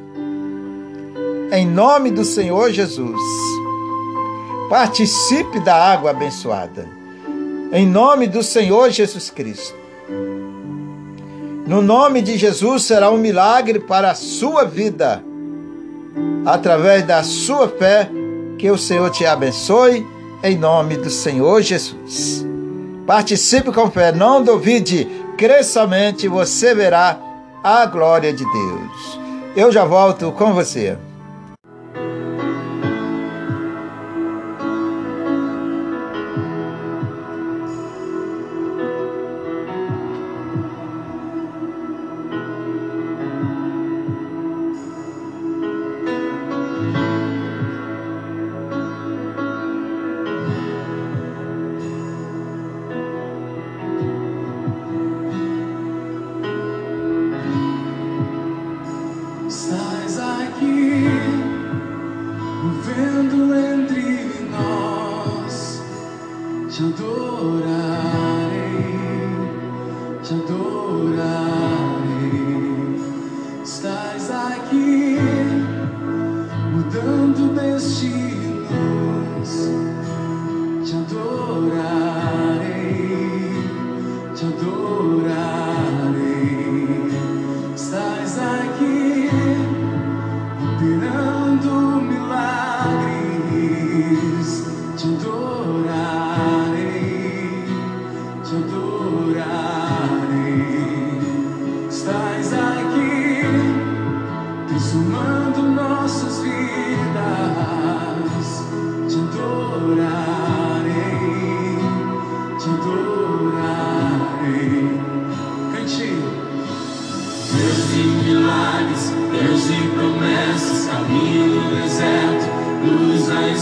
Em 1.51 1.65
nome 1.65 2.11
do 2.11 2.23
Senhor 2.23 2.71
Jesus. 2.71 3.19
Participe 4.69 5.59
da 5.59 5.75
água 5.75 6.11
abençoada. 6.11 6.87
Em 7.71 7.87
nome 7.87 8.27
do 8.27 8.43
Senhor 8.43 8.91
Jesus 8.91 9.31
Cristo. 9.31 9.88
No 11.69 11.83
nome 11.83 12.23
de 12.23 12.35
Jesus 12.35 12.81
será 12.81 13.11
um 13.11 13.17
milagre 13.19 13.77
para 13.77 14.09
a 14.09 14.15
sua 14.15 14.65
vida. 14.65 15.23
Através 16.43 17.05
da 17.05 17.21
sua 17.21 17.69
fé, 17.69 18.09
que 18.57 18.71
o 18.71 18.77
Senhor 18.77 19.11
te 19.11 19.23
abençoe, 19.23 20.03
em 20.41 20.57
nome 20.57 20.97
do 20.97 21.11
Senhor 21.11 21.61
Jesus. 21.61 22.43
Participe 23.05 23.71
com 23.71 23.91
fé, 23.91 24.11
não 24.11 24.43
duvide, 24.43 25.07
crê 25.37 25.63
somente, 25.63 26.27
você 26.27 26.73
verá 26.73 27.19
a 27.63 27.85
glória 27.85 28.33
de 28.33 28.43
Deus. 28.43 29.19
Eu 29.55 29.71
já 29.71 29.85
volto 29.85 30.31
com 30.31 30.55
você. 30.55 30.97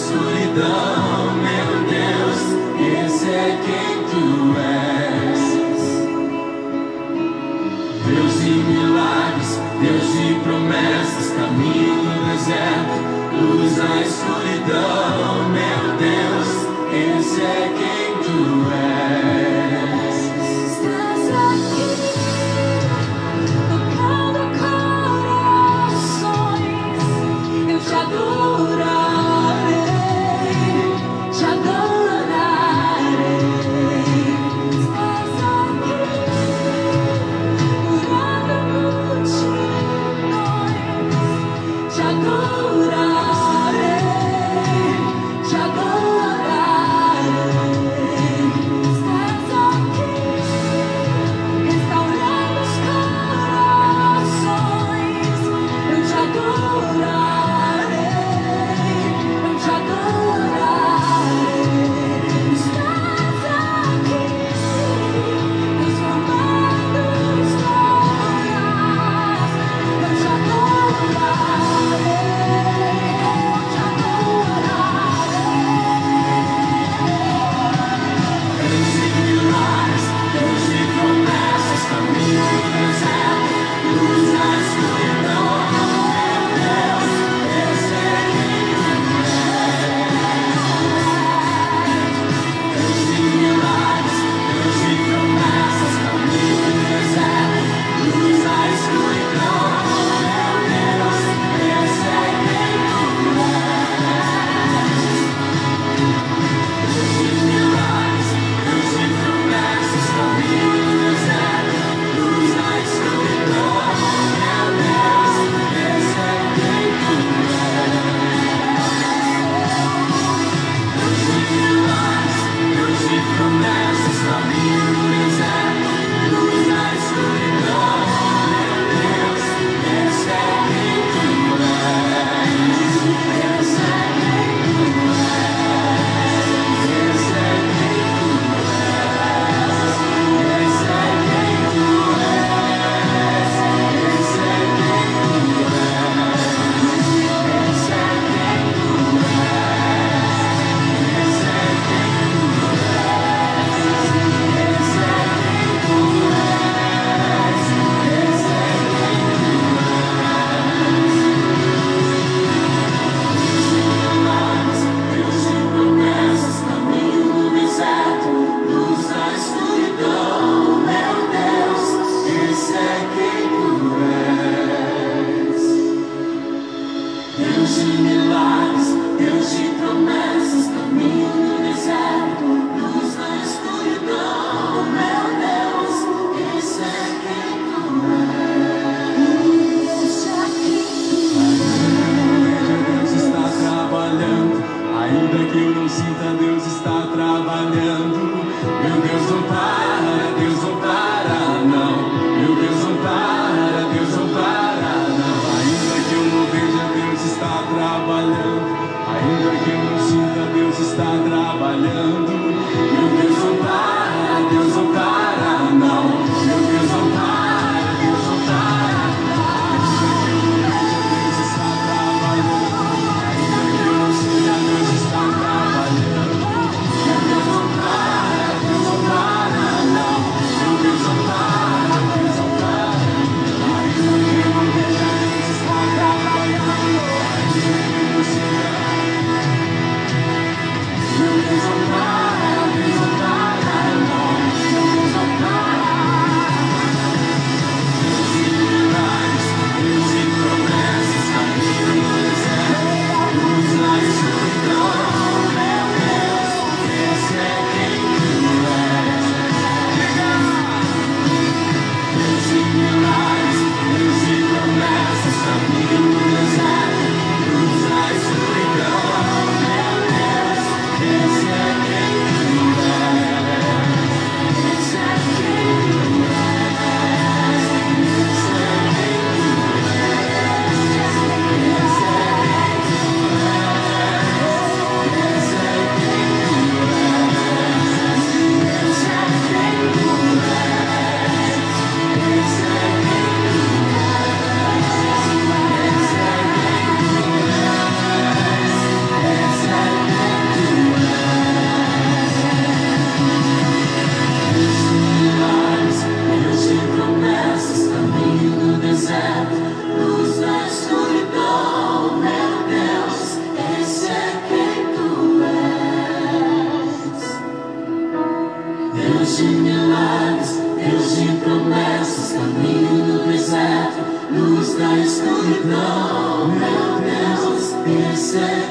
следа. 0.07 0.96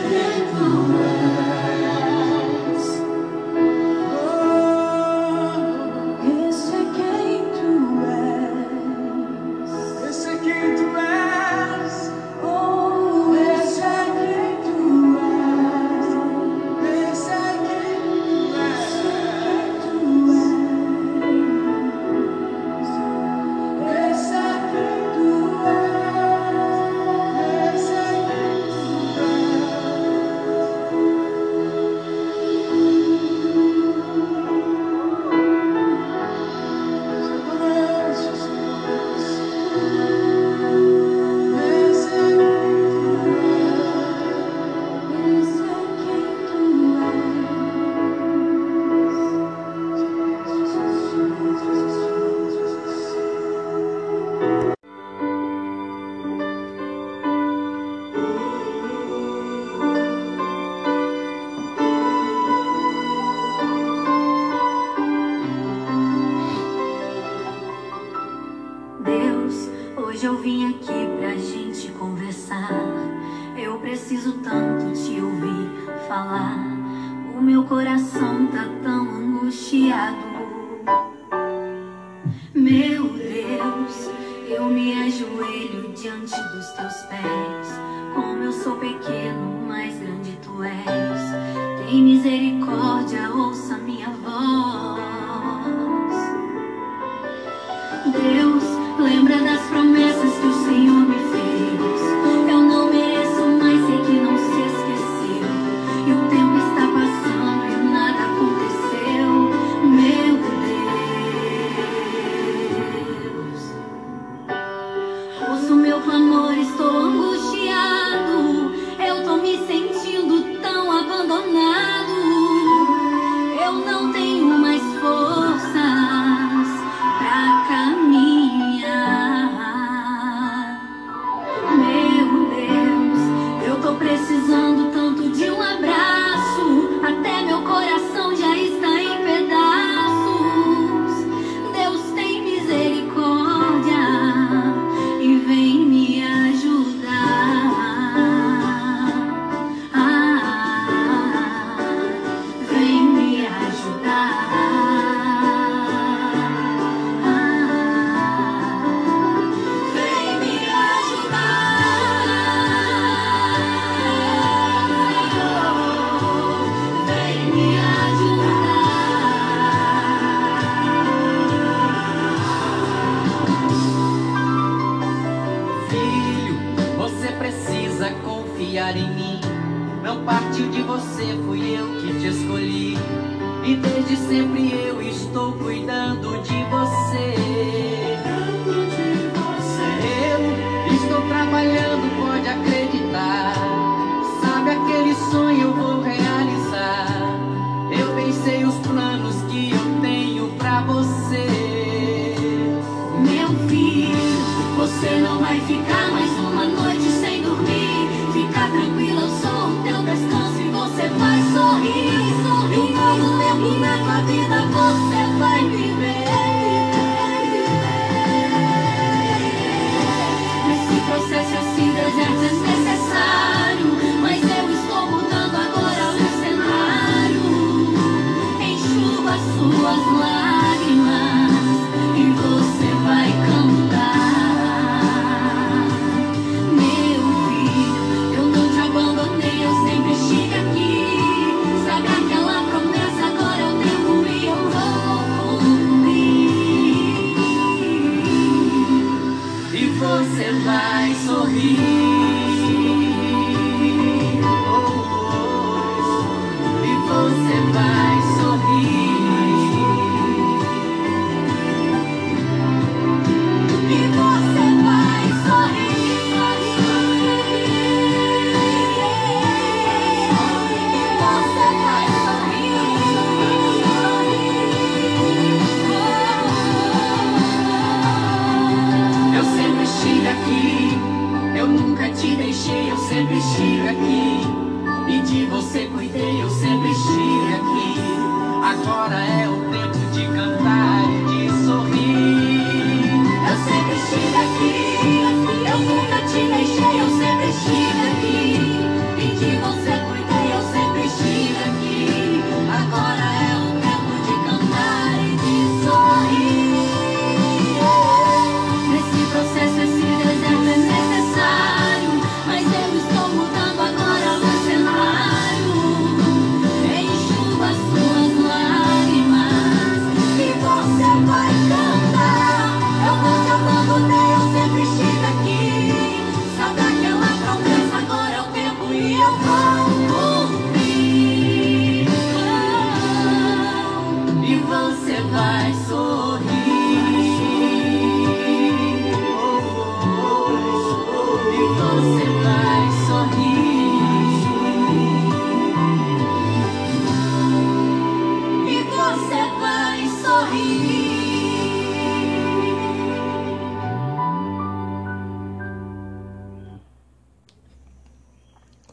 Não 0.09 1.06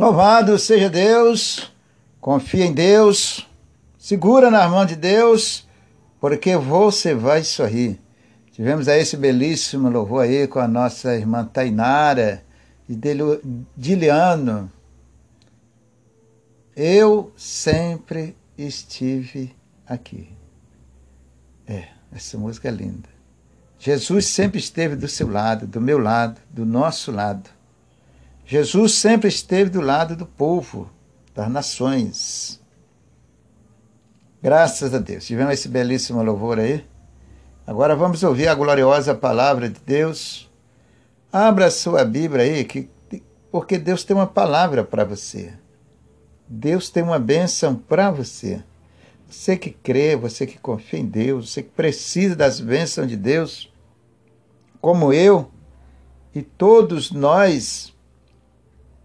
Louvado 0.03 0.59
seja 0.59 0.89
Deus, 0.89 1.71
confia 2.19 2.65
em 2.65 2.73
Deus, 2.73 3.47
segura 3.97 4.51
na 4.51 4.67
mão 4.67 4.85
de 4.85 4.97
Deus, 4.97 5.65
porque 6.19 6.57
você 6.57 7.15
vai 7.15 7.41
sorrir. 7.41 8.01
Tivemos 8.51 8.89
aí 8.89 8.99
esse 8.99 9.15
belíssimo 9.15 9.89
louvor 9.89 10.25
aí 10.25 10.45
com 10.45 10.59
a 10.59 10.67
nossa 10.67 11.15
irmã 11.15 11.45
Tainara 11.45 12.43
e 12.89 12.99
Diliano. 13.77 14.69
Eu 16.75 17.31
sempre 17.37 18.35
estive 18.57 19.55
aqui. 19.87 20.27
É, 21.65 21.87
essa 22.13 22.37
música 22.37 22.67
é 22.67 22.71
linda. 22.71 23.07
Jesus 23.79 24.25
sempre 24.25 24.59
esteve 24.59 24.97
do 24.97 25.07
seu 25.07 25.31
lado, 25.31 25.65
do 25.65 25.79
meu 25.79 25.97
lado, 25.97 26.41
do 26.49 26.65
nosso 26.65 27.09
lado. 27.09 27.52
Jesus 28.45 28.93
sempre 28.93 29.29
esteve 29.29 29.69
do 29.69 29.81
lado 29.81 30.15
do 30.15 30.25
povo, 30.25 30.89
das 31.33 31.49
nações. 31.49 32.61
Graças 34.41 34.93
a 34.93 34.99
Deus. 34.99 35.25
Tivemos 35.25 35.53
esse 35.53 35.69
belíssimo 35.69 36.21
louvor 36.21 36.59
aí. 36.59 36.85
Agora 37.65 37.95
vamos 37.95 38.21
ouvir 38.23 38.49
a 38.49 38.55
gloriosa 38.55 39.15
palavra 39.15 39.69
de 39.69 39.79
Deus. 39.79 40.51
Abra 41.31 41.71
sua 41.71 42.03
Bíblia 42.03 42.43
aí, 42.43 42.65
que, 42.65 42.89
porque 43.49 43.77
Deus 43.77 44.03
tem 44.03 44.15
uma 44.15 44.27
palavra 44.27 44.83
para 44.83 45.05
você. 45.05 45.53
Deus 46.45 46.89
tem 46.89 47.01
uma 47.01 47.17
bênção 47.17 47.75
para 47.75 48.11
você. 48.11 48.61
Você 49.29 49.55
que 49.55 49.71
crê, 49.71 50.17
você 50.17 50.45
que 50.45 50.59
confia 50.59 50.99
em 50.99 51.05
Deus, 51.05 51.51
você 51.51 51.63
que 51.63 51.69
precisa 51.69 52.35
das 52.35 52.59
bênçãos 52.59 53.07
de 53.07 53.15
Deus, 53.15 53.71
como 54.81 55.13
eu 55.13 55.49
e 56.35 56.41
todos 56.41 57.11
nós 57.11 57.92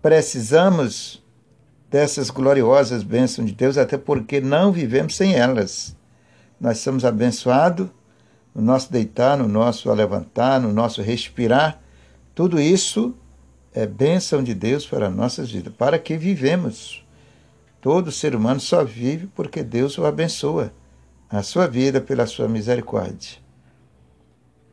precisamos 0.02 1.22
dessas 1.90 2.30
gloriosas 2.30 3.02
bênçãos 3.02 3.48
de 3.48 3.54
Deus, 3.54 3.78
até 3.78 3.96
porque 3.96 4.40
não 4.40 4.72
vivemos 4.72 5.16
sem 5.16 5.34
elas. 5.34 5.96
Nós 6.60 6.78
somos 6.78 7.04
abençoados 7.04 7.88
no 8.54 8.62
nosso 8.62 8.92
deitar, 8.92 9.36
no 9.36 9.48
nosso 9.48 9.92
levantar, 9.92 10.60
no 10.60 10.72
nosso 10.72 11.00
respirar. 11.00 11.80
Tudo 12.34 12.60
isso 12.60 13.14
é 13.72 13.86
bênção 13.86 14.42
de 14.42 14.54
Deus 14.54 14.86
para 14.86 15.08
nossas 15.08 15.50
vidas, 15.50 15.72
para 15.74 15.98
que 15.98 16.16
vivemos. 16.16 17.04
Todo 17.80 18.10
ser 18.10 18.34
humano 18.34 18.60
só 18.60 18.84
vive 18.84 19.28
porque 19.28 19.62
Deus 19.62 19.96
o 19.98 20.04
abençoa, 20.04 20.72
a 21.30 21.42
sua 21.42 21.66
vida 21.66 22.00
pela 22.00 22.26
sua 22.26 22.48
misericórdia. 22.48 23.38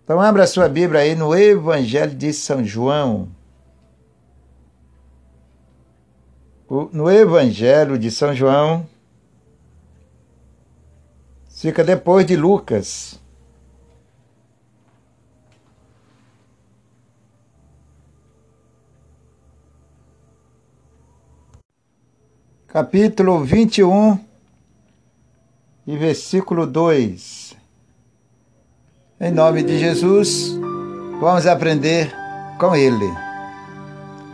Então, 0.04 0.20
abra 0.20 0.44
a 0.44 0.48
sua 0.48 0.68
Bíblia 0.70 1.02
aí 1.02 1.16
no 1.16 1.36
Evangelho 1.36 2.16
de 2.16 2.32
São 2.34 2.64
João. 2.64 3.28
No 6.67 7.12
Evangelho 7.12 7.95
de 7.95 8.10
São 8.10 8.34
João, 8.34 8.88
fica 11.47 11.84
depois 11.84 12.25
de 12.25 12.36
Lucas. 12.36 13.19
Capítulo 22.67 23.43
21 23.43 24.19
e 25.86 25.95
versículo 25.95 26.65
2. 26.65 27.56
Em 29.21 29.32
nome 29.32 29.62
de 29.62 29.78
Jesus, 29.78 30.58
vamos 31.21 31.45
aprender 31.45 32.12
com 32.60 32.75
Ele. 32.75 33.10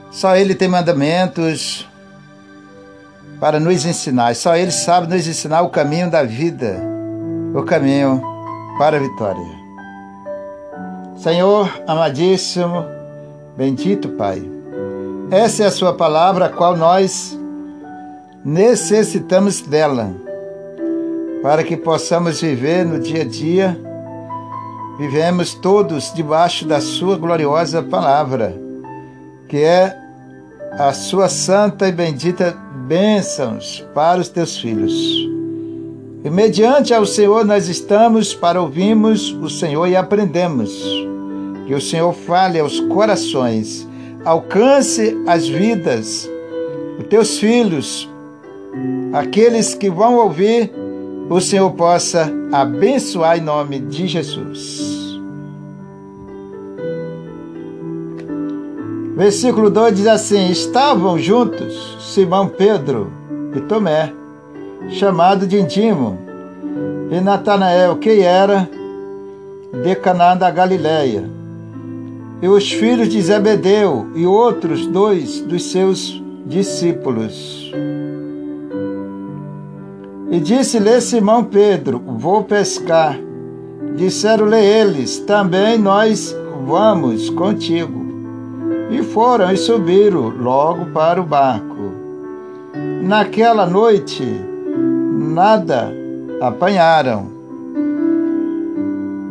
Só 0.10 0.36
Ele 0.36 0.56
tem 0.56 0.70
mandamentos, 0.70 1.88
para 3.42 3.60
nos 3.60 3.84
ensinar. 3.88 4.36
Só 4.36 4.56
Ele 4.56 4.72
sabe 4.72 5.12
nos 5.12 5.28
ensinar 5.28 5.64
o 5.64 5.70
caminho 5.70 6.12
da 6.12 6.22
vida, 6.22 6.80
o 7.56 7.64
caminho 7.64 8.22
para 8.78 8.98
a 8.98 9.00
vitória. 9.00 9.60
Senhor 11.16 11.82
amadíssimo, 11.88 12.86
bendito 13.58 14.10
Pai, 14.10 14.42
essa 15.32 15.64
é 15.64 15.66
a 15.66 15.72
Sua 15.72 15.92
palavra, 15.92 16.46
a 16.46 16.50
qual 16.50 16.78
nós 16.78 17.38
necessitamos 18.46 19.62
dela, 19.62 20.14
para 21.42 21.64
que 21.64 21.76
possamos 21.76 22.40
viver 22.40 22.86
no 22.86 23.00
dia 23.00 23.24
a 23.24 23.26
dia. 23.26 23.78
Vivemos 25.00 25.56
todos 25.56 26.14
debaixo 26.14 26.68
da 26.68 26.80
Sua 26.80 27.18
gloriosa 27.18 27.82
palavra, 27.82 28.56
que 29.48 29.64
é 29.64 30.01
a 30.72 30.94
Sua 30.94 31.28
santa 31.28 31.88
e 31.88 31.92
bendita 31.92 32.58
bênçãos 32.88 33.86
para 33.94 34.20
os 34.20 34.30
teus 34.30 34.58
filhos. 34.58 34.94
E 36.24 36.30
mediante 36.30 36.94
ao 36.94 37.06
Senhor 37.06 37.44
nós 37.46 37.68
estamos 37.68 38.34
para 38.34 38.62
ouvirmos 38.62 39.32
o 39.42 39.50
Senhor 39.50 39.88
e 39.88 39.96
aprendemos. 39.96 40.72
Que 41.66 41.74
o 41.74 41.82
Senhor 41.82 42.14
fale 42.14 42.60
aos 42.60 42.80
corações, 42.80 43.88
alcance 44.24 45.18
as 45.28 45.48
vidas, 45.48 46.30
os 47.00 47.08
teus 47.08 47.38
filhos, 47.38 48.10
aqueles 49.14 49.74
que 49.74 49.90
vão 49.90 50.18
ouvir, 50.18 50.72
o 51.30 51.40
Senhor 51.40 51.72
possa 51.72 52.32
abençoar 52.52 53.38
em 53.38 53.42
nome 53.42 53.80
de 53.80 54.08
Jesus. 54.08 55.01
Versículo 59.22 59.70
2 59.70 59.98
diz 59.98 60.08
assim: 60.08 60.50
Estavam 60.50 61.20
juntos 61.20 61.96
Simão 62.00 62.48
Pedro 62.48 63.12
e 63.56 63.62
Tomé, 63.62 64.12
chamado 64.90 65.46
de 65.46 65.60
Indimo, 65.60 66.18
e 67.12 67.22
Natanael, 67.22 67.98
que 67.98 68.22
era 68.22 68.68
de 69.72 69.94
Caná 69.94 70.34
da 70.34 70.50
Galileia, 70.50 71.30
e 72.42 72.48
os 72.48 72.72
filhos 72.72 73.10
de 73.10 73.22
Zebedeu 73.22 74.08
e 74.16 74.26
outros 74.26 74.88
dois 74.88 75.40
dos 75.40 75.66
seus 75.66 76.20
discípulos. 76.48 77.72
E 80.32 80.40
disse-lhe 80.40 81.00
Simão 81.00 81.44
Pedro: 81.44 82.02
Vou 82.18 82.44
pescar. 82.44 83.20
Disseram-lhe 83.96 84.66
eles: 84.66 85.20
Também 85.20 85.78
nós 85.78 86.36
vamos 86.66 87.30
contigo. 87.30 88.01
E 88.92 89.02
foram 89.02 89.50
e 89.50 89.56
subiram 89.56 90.28
logo 90.38 90.88
para 90.88 91.22
o 91.22 91.24
barco. 91.24 91.94
Naquela 93.02 93.66
noite, 93.66 94.22
nada 95.34 95.94
apanharam. 96.42 97.28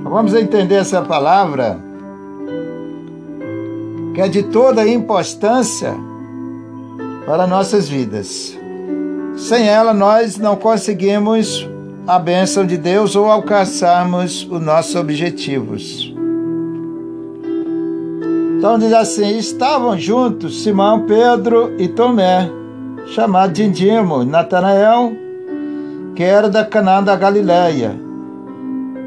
Vamos 0.03 0.33
entender 0.33 0.77
essa 0.77 1.03
palavra, 1.03 1.79
que 4.14 4.23
é 4.23 4.29
de 4.29 4.44
toda 4.44 4.88
importância 4.88 5.94
para 7.27 7.46
nossas 7.46 7.87
vidas. 7.87 8.59
Sem 9.37 9.68
ela, 9.68 9.92
nós 9.92 10.38
não 10.38 10.57
conseguimos 10.57 11.68
a 12.07 12.18
bênção 12.18 12.64
de 12.66 12.79
Deus 12.79 13.14
ou 13.14 13.31
alcançarmos 13.31 14.42
os 14.51 14.61
nossos 14.61 14.96
objetivos. 14.96 16.14
Então 18.61 18.79
diz 18.79 18.92
assim: 18.92 19.38
estavam 19.38 19.99
juntos 19.99 20.62
Simão, 20.62 21.07
Pedro 21.07 21.75
e 21.79 21.88
Tomé, 21.88 22.46
chamado 23.07 23.55
de 23.55 23.64
Indimo, 23.64 24.23
Natanael, 24.23 25.12
que 26.14 26.23
era 26.23 26.46
da 26.46 26.62
Canaã 26.62 27.03
da 27.03 27.16
Galileia, 27.16 27.99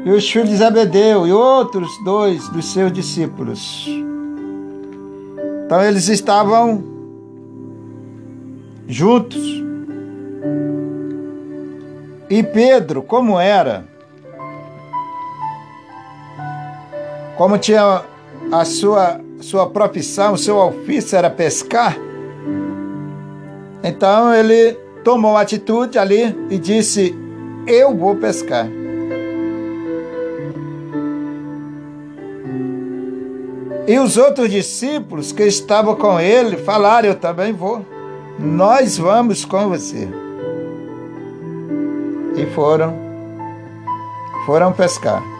e 0.04 0.10
os 0.10 0.28
filhos 0.28 0.48
de 0.48 0.56
Zebedeu 0.56 1.24
e 1.24 1.32
outros 1.32 1.88
dois 2.04 2.48
dos 2.48 2.64
seus 2.72 2.90
discípulos. 2.92 3.86
Então 5.64 5.80
eles 5.84 6.08
estavam 6.08 6.82
juntos. 8.88 9.62
E 12.28 12.42
Pedro, 12.42 13.04
como 13.04 13.38
era? 13.38 13.84
Como 17.36 17.56
tinha 17.56 18.02
a 18.50 18.64
sua 18.64 19.20
sua 19.40 19.68
profissão, 19.68 20.36
seu 20.36 20.56
ofício 20.56 21.16
era 21.16 21.30
pescar. 21.30 21.96
Então 23.82 24.34
ele 24.34 24.72
tomou 25.02 25.36
atitude 25.36 25.98
ali 25.98 26.34
e 26.50 26.58
disse: 26.58 27.14
Eu 27.66 27.94
vou 27.94 28.16
pescar. 28.16 28.66
E 33.86 33.98
os 33.98 34.16
outros 34.16 34.50
discípulos 34.50 35.30
que 35.30 35.42
estavam 35.42 35.94
com 35.94 36.18
ele 36.18 36.56
falaram: 36.56 37.08
Eu 37.08 37.14
também 37.14 37.52
vou. 37.52 37.84
Nós 38.38 38.96
vamos 38.96 39.44
com 39.44 39.68
você. 39.68 40.08
E 42.36 42.46
foram, 42.46 42.94
foram 44.46 44.72
pescar. 44.72 45.33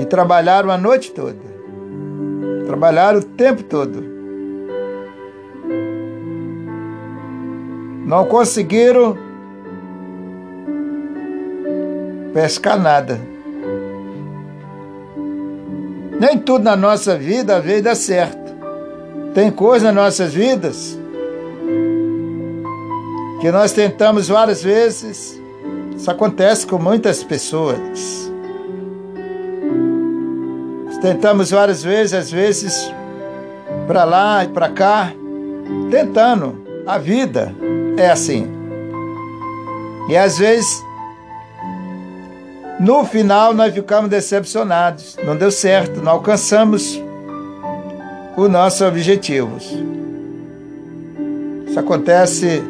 E 0.00 0.06
trabalharam 0.06 0.70
a 0.70 0.78
noite 0.78 1.12
toda. 1.12 1.36
Trabalharam 2.66 3.18
o 3.18 3.22
tempo 3.22 3.62
todo. 3.62 4.02
Não 8.06 8.24
conseguiram 8.24 9.18
pescar 12.32 12.80
nada. 12.80 13.20
Nem 16.18 16.38
tudo 16.38 16.64
na 16.64 16.76
nossa 16.76 17.14
vida 17.18 17.60
veio 17.60 17.82
dar 17.82 17.94
certo. 17.94 18.54
Tem 19.34 19.50
coisa 19.50 19.92
nas 19.92 20.04
nossas 20.04 20.32
vidas 20.32 20.98
que 23.42 23.50
nós 23.50 23.72
tentamos 23.72 24.28
várias 24.28 24.62
vezes. 24.62 25.38
Isso 25.94 26.10
acontece 26.10 26.66
com 26.66 26.78
muitas 26.78 27.22
pessoas. 27.22 28.29
Tentamos 31.00 31.50
várias 31.50 31.82
vezes, 31.82 32.12
às 32.12 32.30
vezes 32.30 32.92
para 33.86 34.04
lá 34.04 34.44
e 34.44 34.48
para 34.48 34.68
cá, 34.68 35.12
tentando. 35.90 36.60
A 36.86 36.98
vida 36.98 37.54
é 37.96 38.10
assim. 38.10 38.48
E 40.08 40.16
às 40.16 40.38
vezes, 40.38 40.82
no 42.78 43.04
final, 43.04 43.52
nós 43.52 43.72
ficamos 43.74 44.08
decepcionados. 44.08 45.16
Não 45.24 45.36
deu 45.36 45.50
certo, 45.50 46.00
não 46.02 46.12
alcançamos 46.12 47.00
os 48.36 48.48
nossos 48.48 48.80
objetivos. 48.80 49.76
Isso 51.66 51.78
acontece 51.78 52.62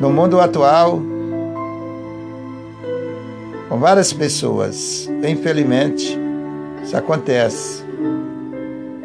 no 0.00 0.10
mundo 0.10 0.40
atual 0.40 1.00
com 3.68 3.78
várias 3.78 4.12
pessoas, 4.12 5.08
infelizmente. 5.22 6.29
Isso 6.82 6.96
acontece. 6.96 7.84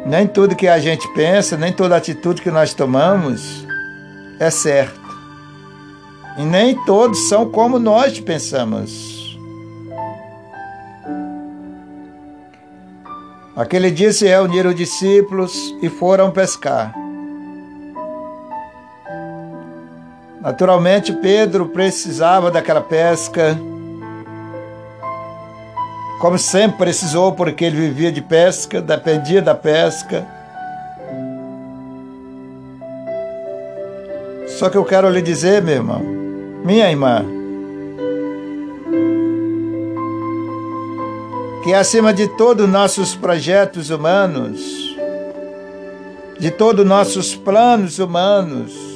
Nem 0.06 0.26
tudo 0.26 0.54
que 0.54 0.68
a 0.68 0.78
gente 0.78 1.06
pensa, 1.14 1.56
nem 1.56 1.72
toda 1.72 1.96
atitude 1.96 2.40
que 2.40 2.50
nós 2.50 2.72
tomamos 2.72 3.66
é 4.38 4.50
certo. 4.50 5.00
E 6.38 6.44
nem 6.44 6.74
todos 6.84 7.28
são 7.28 7.50
como 7.50 7.78
nós 7.78 8.20
pensamos. 8.20 9.38
Aquele 13.56 13.90
dia 13.90 14.12
se 14.12 14.26
reuniram 14.26 14.70
os 14.70 14.76
discípulos 14.76 15.74
e 15.80 15.88
foram 15.88 16.30
pescar. 16.30 16.94
Naturalmente, 20.42 21.12
Pedro 21.14 21.66
precisava 21.66 22.50
daquela 22.50 22.82
pesca 22.82 23.58
como 26.20 26.38
sempre 26.38 26.78
precisou, 26.78 27.32
porque 27.32 27.64
ele 27.64 27.76
vivia 27.76 28.10
de 28.10 28.22
pesca, 28.22 28.80
dependia 28.80 29.42
da 29.42 29.54
pesca. 29.54 30.26
Só 34.48 34.70
que 34.70 34.76
eu 34.76 34.84
quero 34.84 35.10
lhe 35.10 35.20
dizer, 35.20 35.62
meu 35.62 35.74
irmão, 35.74 36.00
minha 36.64 36.90
irmã, 36.90 37.24
que 41.62 41.74
acima 41.74 42.14
de 42.14 42.28
todos 42.28 42.66
nossos 42.66 43.14
projetos 43.14 43.90
humanos, 43.90 44.96
de 46.38 46.50
todos 46.50 46.86
nossos 46.86 47.34
planos 47.34 47.98
humanos, 47.98 48.95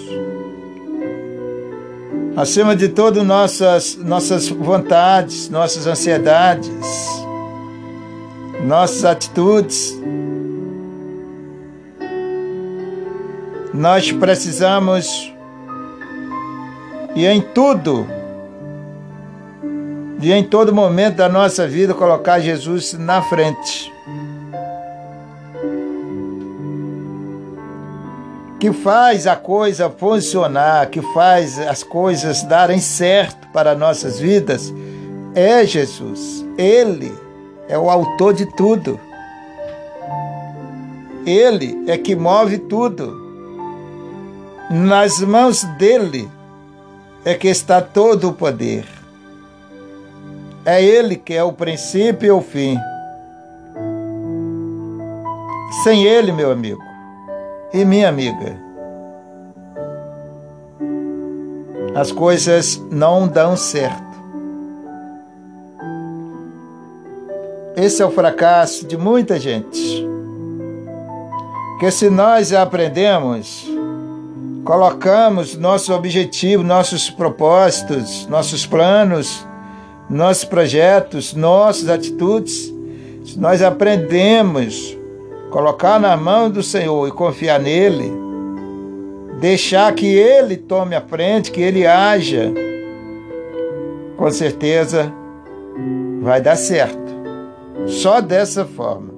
acima 2.36 2.76
de 2.76 2.88
todas 2.88 3.24
nossas, 3.24 3.96
nossas 3.96 4.48
vontades, 4.48 5.48
nossas 5.48 5.86
ansiedades, 5.86 6.68
nossas 8.64 9.04
atitudes. 9.04 9.98
Nós 13.72 14.12
precisamos 14.12 15.32
e 17.14 17.26
em 17.26 17.40
tudo 17.40 18.06
e 20.22 20.32
em 20.32 20.44
todo 20.44 20.74
momento 20.74 21.16
da 21.16 21.28
nossa 21.28 21.66
vida 21.66 21.94
colocar 21.94 22.40
Jesus 22.40 22.92
na 22.92 23.22
frente. 23.22 23.90
Que 28.60 28.74
faz 28.74 29.26
a 29.26 29.34
coisa 29.36 29.88
funcionar, 29.88 30.90
que 30.90 31.00
faz 31.14 31.58
as 31.58 31.82
coisas 31.82 32.42
darem 32.42 32.78
certo 32.78 33.48
para 33.54 33.74
nossas 33.74 34.20
vidas, 34.20 34.70
é 35.34 35.64
Jesus. 35.64 36.44
Ele 36.58 37.10
é 37.70 37.78
o 37.78 37.88
autor 37.88 38.34
de 38.34 38.44
tudo. 38.44 39.00
Ele 41.24 41.84
é 41.86 41.96
que 41.96 42.14
move 42.14 42.58
tudo. 42.58 43.18
Nas 44.70 45.22
mãos 45.22 45.64
dele 45.78 46.30
é 47.24 47.32
que 47.32 47.48
está 47.48 47.80
todo 47.80 48.28
o 48.28 48.34
poder. 48.34 48.84
É 50.66 50.84
Ele 50.84 51.16
que 51.16 51.32
é 51.32 51.42
o 51.42 51.50
princípio 51.50 52.26
e 52.26 52.30
o 52.30 52.42
fim. 52.42 52.76
Sem 55.82 56.04
Ele, 56.04 56.30
meu 56.30 56.50
amigo 56.52 56.89
e 57.72 57.84
minha 57.84 58.08
amiga, 58.08 58.56
as 61.94 62.10
coisas 62.12 62.80
não 62.90 63.28
dão 63.28 63.56
certo. 63.56 64.10
Esse 67.76 68.02
é 68.02 68.06
o 68.06 68.10
fracasso 68.10 68.86
de 68.86 68.96
muita 68.96 69.38
gente. 69.38 70.06
Que 71.78 71.90
se 71.90 72.10
nós 72.10 72.52
aprendemos, 72.52 73.66
colocamos 74.64 75.56
nossos 75.56 75.88
objetivos, 75.88 76.66
nossos 76.66 77.08
propósitos, 77.08 78.26
nossos 78.26 78.66
planos, 78.66 79.46
nossos 80.08 80.44
projetos, 80.44 81.32
nossas 81.32 81.88
atitudes, 81.88 82.72
se 83.24 83.38
nós 83.38 83.62
aprendemos 83.62 84.98
colocar 85.50 85.98
na 85.98 86.16
mão 86.16 86.48
do 86.48 86.62
Senhor 86.62 87.08
e 87.08 87.10
confiar 87.10 87.60
nele, 87.60 88.12
deixar 89.40 89.92
que 89.94 90.06
ele 90.06 90.56
tome 90.56 90.94
a 90.94 91.00
frente, 91.00 91.50
que 91.50 91.60
ele 91.60 91.86
haja, 91.86 92.52
com 94.16 94.30
certeza 94.30 95.12
vai 96.22 96.40
dar 96.40 96.56
certo. 96.56 97.10
Só 97.86 98.20
dessa 98.20 98.64
forma. 98.64 99.10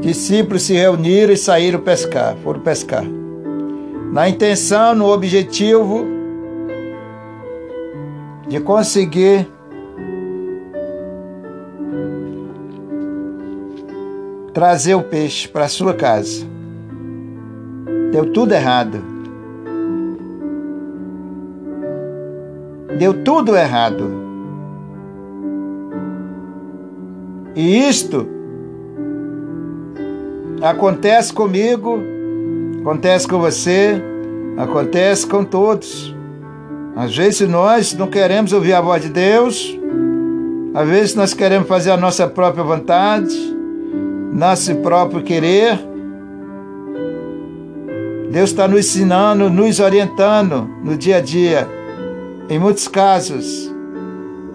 Discípulos 0.00 0.62
se 0.62 0.74
reuniram 0.74 1.32
e 1.32 1.36
saíram 1.36 1.80
pescar, 1.80 2.36
foram 2.42 2.60
pescar. 2.60 3.04
Na 4.12 4.28
intenção, 4.28 4.94
no 4.94 5.10
objetivo 5.10 6.04
de 8.46 8.60
conseguir 8.60 9.48
trazer 14.54 14.94
o 14.94 15.02
peixe 15.02 15.48
para 15.48 15.66
sua 15.66 15.92
casa. 15.92 16.46
Deu 18.12 18.32
tudo 18.32 18.54
errado. 18.54 19.02
Deu 22.96 23.24
tudo 23.24 23.56
errado. 23.56 24.08
E 27.56 27.88
isto 27.88 28.28
acontece 30.62 31.32
comigo, 31.32 32.00
acontece 32.80 33.26
com 33.26 33.40
você, 33.40 34.00
acontece 34.56 35.26
com 35.26 35.44
todos. 35.44 36.14
Às 36.94 37.16
vezes 37.16 37.48
nós 37.48 37.92
não 37.94 38.06
queremos 38.06 38.52
ouvir 38.52 38.72
a 38.72 38.80
voz 38.80 39.02
de 39.02 39.08
Deus, 39.08 39.76
às 40.72 40.88
vezes 40.88 41.14
nós 41.16 41.34
queremos 41.34 41.66
fazer 41.66 41.90
a 41.90 41.96
nossa 41.96 42.28
própria 42.28 42.62
vontade, 42.62 43.53
nosso 44.34 44.74
próprio 44.76 45.22
querer. 45.22 45.78
Deus 48.32 48.50
está 48.50 48.66
nos 48.66 48.80
ensinando, 48.80 49.48
nos 49.48 49.78
orientando 49.78 50.68
no 50.82 50.96
dia 50.96 51.18
a 51.18 51.20
dia. 51.20 51.68
Em 52.50 52.58
muitos 52.58 52.88
casos, 52.88 53.72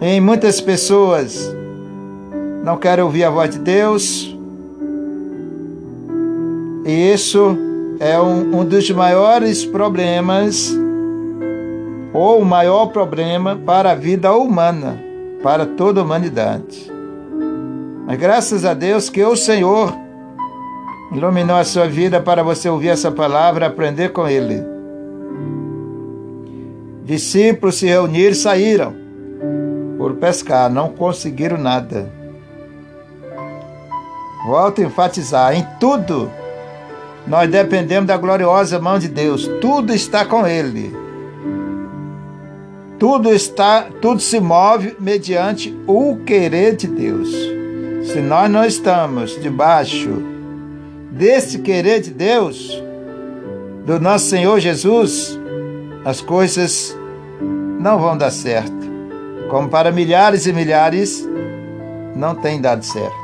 em 0.01 0.19
muitas 0.19 0.59
pessoas, 0.59 1.55
não 2.61 2.75
querem 2.75 3.05
ouvir 3.05 3.23
a 3.23 3.29
voz 3.29 3.51
de 3.51 3.59
Deus. 3.59 4.37
E 6.85 7.13
isso 7.13 7.57
é 8.01 8.19
um, 8.19 8.59
um 8.59 8.65
dos 8.65 8.89
maiores 8.91 9.65
problemas 9.65 10.77
ou 12.13 12.41
o 12.41 12.45
maior 12.45 12.87
problema 12.87 13.55
para 13.55 13.91
a 13.91 13.95
vida 13.95 14.33
humana, 14.33 15.01
para 15.41 15.65
toda 15.65 16.01
a 16.01 16.03
humanidade. 16.03 16.88
Mas 18.09 18.17
graças 18.17 18.65
a 18.65 18.73
Deus 18.73 19.07
que 19.07 19.23
o 19.23 19.35
Senhor 19.35 19.95
iluminou 21.11 21.57
a 21.57 21.63
sua 21.63 21.87
vida 21.87 22.19
para 22.19 22.41
você 22.41 22.67
ouvir 22.67 22.87
essa 22.87 23.11
palavra 23.11 23.67
aprender 23.67 24.09
com 24.09 24.27
Ele. 24.27 24.63
Discípulos 27.03 27.75
se 27.75 27.85
reuniram 27.85 28.31
e 28.31 28.35
saíram 28.35 28.95
por 29.95 30.15
pescar, 30.15 30.71
não 30.71 30.89
conseguiram 30.89 31.59
nada. 31.59 32.11
Volto 34.47 34.81
a 34.81 34.85
enfatizar: 34.85 35.55
em 35.55 35.63
tudo 35.79 36.31
nós 37.27 37.47
dependemos 37.47 38.07
da 38.07 38.17
gloriosa 38.17 38.79
mão 38.79 38.97
de 38.97 39.07
Deus, 39.07 39.47
tudo 39.61 39.93
está 39.93 40.25
com 40.25 40.47
Ele. 40.47 40.91
Tudo 42.97 43.31
está, 43.31 43.83
tudo 44.01 44.19
se 44.19 44.39
move 44.39 44.95
mediante 44.99 45.77
o 45.85 46.17
querer 46.25 46.75
de 46.75 46.87
Deus. 46.87 47.58
Se 48.11 48.21
nós 48.21 48.49
não 48.49 48.65
estamos 48.65 49.39
debaixo 49.39 50.09
desse 51.11 51.59
querer 51.59 52.01
de 52.01 52.09
Deus, 52.09 52.81
do 53.85 53.99
nosso 53.99 54.25
Senhor 54.25 54.59
Jesus, 54.59 55.39
as 56.03 56.19
coisas 56.19 56.97
não 57.79 57.99
vão 57.99 58.17
dar 58.17 58.31
certo. 58.31 58.73
Como 59.51 59.69
para 59.69 59.91
milhares 59.91 60.47
e 60.47 60.53
milhares, 60.53 61.23
não 62.15 62.33
tem 62.33 62.59
dado 62.59 62.83
certo. 62.83 63.15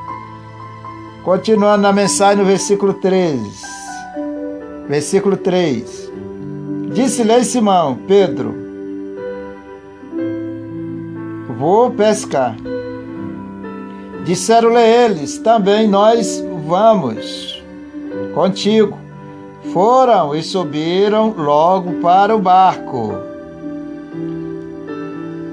Continuando 1.23 1.81
na 1.81 1.91
mensagem 1.91 2.37
no 2.37 2.45
versículo 2.45 2.93
3. 2.93 3.39
Versículo 4.87 5.35
3. 5.35 6.11
Disse-lhe 6.93 7.43
Simão, 7.43 7.97
Pedro, 8.07 8.53
Vou 11.57 11.89
pescar. 11.89 12.55
Disseram-lhe 14.25 14.81
eles: 14.81 15.37
Também 15.37 15.87
nós 15.87 16.43
vamos 16.67 17.63
contigo. 18.33 18.97
Foram 19.71 20.35
e 20.35 20.41
subiram 20.41 21.33
logo 21.37 22.01
para 22.01 22.35
o 22.35 22.39
barco. 22.39 23.13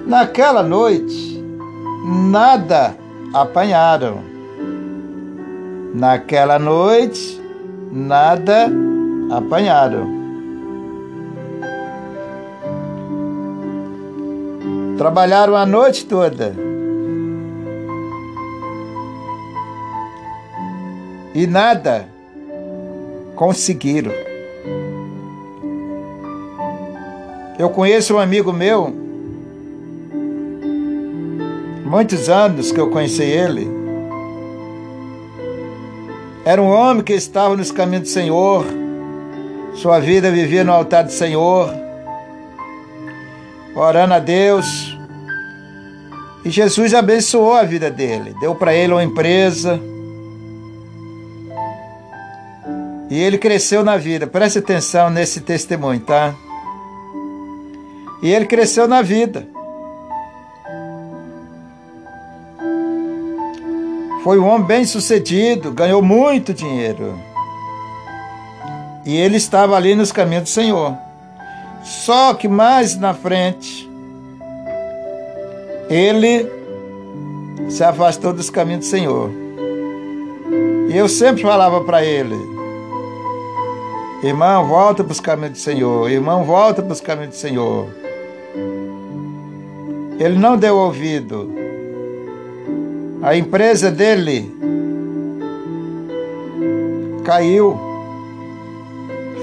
Naquela 0.06 0.62
noite, 0.62 1.42
nada 2.30 2.96
apanharam. 3.34 4.18
Naquela 5.94 6.58
noite, 6.58 7.40
nada 7.90 8.70
apanharam. 9.30 10.22
Trabalharam 14.96 15.56
a 15.56 15.66
noite 15.66 16.06
toda. 16.06 16.71
E 21.34 21.46
nada 21.46 22.06
conseguiram. 23.34 24.12
Eu 27.58 27.70
conheço 27.70 28.14
um 28.14 28.18
amigo 28.18 28.52
meu, 28.52 28.92
muitos 31.84 32.28
anos 32.28 32.72
que 32.72 32.80
eu 32.80 32.90
conheci 32.90 33.22
ele. 33.22 33.68
Era 36.44 36.60
um 36.60 36.68
homem 36.68 37.04
que 37.04 37.12
estava 37.12 37.56
nos 37.56 37.70
caminhos 37.70 38.08
do 38.08 38.12
Senhor, 38.12 38.64
sua 39.74 40.00
vida 40.00 40.30
vivia 40.30 40.64
no 40.64 40.72
altar 40.72 41.04
do 41.04 41.12
Senhor, 41.12 41.72
orando 43.76 44.14
a 44.14 44.18
Deus. 44.18 44.98
E 46.44 46.50
Jesus 46.50 46.94
abençoou 46.94 47.54
a 47.54 47.62
vida 47.62 47.90
dele, 47.90 48.34
deu 48.40 48.54
para 48.54 48.74
ele 48.74 48.92
uma 48.92 49.04
empresa. 49.04 49.80
E 53.12 53.20
ele 53.20 53.36
cresceu 53.36 53.84
na 53.84 53.98
vida. 53.98 54.26
Preste 54.26 54.58
atenção 54.58 55.10
nesse 55.10 55.42
testemunho, 55.42 56.00
tá? 56.00 56.34
E 58.22 58.32
ele 58.32 58.46
cresceu 58.46 58.88
na 58.88 59.02
vida. 59.02 59.46
Foi 64.24 64.38
um 64.38 64.46
homem 64.46 64.66
bem 64.66 64.84
sucedido, 64.86 65.72
ganhou 65.72 66.00
muito 66.00 66.54
dinheiro. 66.54 67.20
E 69.04 69.14
ele 69.14 69.36
estava 69.36 69.76
ali 69.76 69.94
nos 69.94 70.10
caminhos 70.10 70.44
do 70.44 70.48
Senhor. 70.48 70.96
Só 71.84 72.32
que 72.32 72.48
mais 72.48 72.96
na 72.96 73.12
frente, 73.12 73.90
ele 75.90 76.50
se 77.68 77.84
afastou 77.84 78.32
dos 78.32 78.48
caminhos 78.48 78.86
do 78.86 78.90
Senhor. 78.90 79.30
E 80.88 80.96
eu 80.96 81.10
sempre 81.10 81.42
falava 81.42 81.84
para 81.84 82.02
ele: 82.02 82.51
Irmão, 84.22 84.66
volta 84.68 85.02
para 85.02 85.12
os 85.12 85.18
caminhos 85.18 85.52
do 85.52 85.58
Senhor. 85.58 86.08
Irmão, 86.08 86.44
volta 86.44 86.80
para 86.80 86.92
os 86.92 87.00
caminhos 87.00 87.34
do 87.34 87.38
Senhor. 87.38 87.88
Ele 90.16 90.38
não 90.38 90.56
deu 90.56 90.76
ouvido. 90.76 91.52
A 93.20 93.36
empresa 93.36 93.90
dele 93.90 94.54
caiu, 97.24 97.76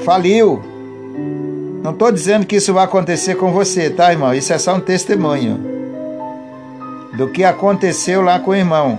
faliu. 0.06 0.62
Não 1.84 1.92
estou 1.92 2.10
dizendo 2.10 2.46
que 2.46 2.56
isso 2.56 2.74
vai 2.74 2.86
acontecer 2.86 3.36
com 3.36 3.52
você, 3.52 3.90
tá, 3.90 4.12
irmão? 4.12 4.34
Isso 4.34 4.54
é 4.54 4.58
só 4.58 4.76
um 4.76 4.80
testemunho 4.80 5.60
do 7.18 7.28
que 7.28 7.44
aconteceu 7.44 8.22
lá 8.22 8.40
com 8.40 8.52
o 8.52 8.56
irmão. 8.56 8.98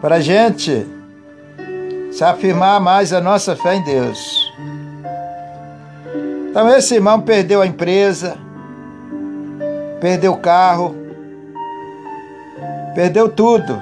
Para 0.00 0.18
gente 0.20 0.84
se 2.18 2.24
afirmar 2.24 2.80
mais 2.80 3.12
a 3.12 3.20
nossa 3.20 3.54
fé 3.54 3.76
em 3.76 3.82
Deus. 3.84 4.52
Então, 6.50 6.68
esse 6.76 6.96
irmão 6.96 7.20
perdeu 7.20 7.62
a 7.62 7.66
empresa, 7.66 8.36
perdeu 10.00 10.32
o 10.32 10.38
carro, 10.38 10.96
perdeu 12.92 13.28
tudo. 13.28 13.80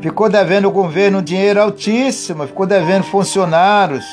Ficou 0.00 0.28
devendo 0.28 0.68
o 0.68 0.70
governo 0.70 1.18
um 1.18 1.22
dinheiro 1.22 1.60
altíssimo, 1.60 2.46
ficou 2.46 2.64
devendo 2.64 3.02
funcionários. 3.02 4.04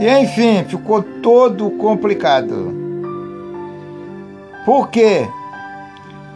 E 0.00 0.08
enfim, 0.08 0.64
ficou 0.64 1.00
todo 1.00 1.70
complicado. 1.70 2.74
Por 4.64 4.88
quê? 4.88 5.28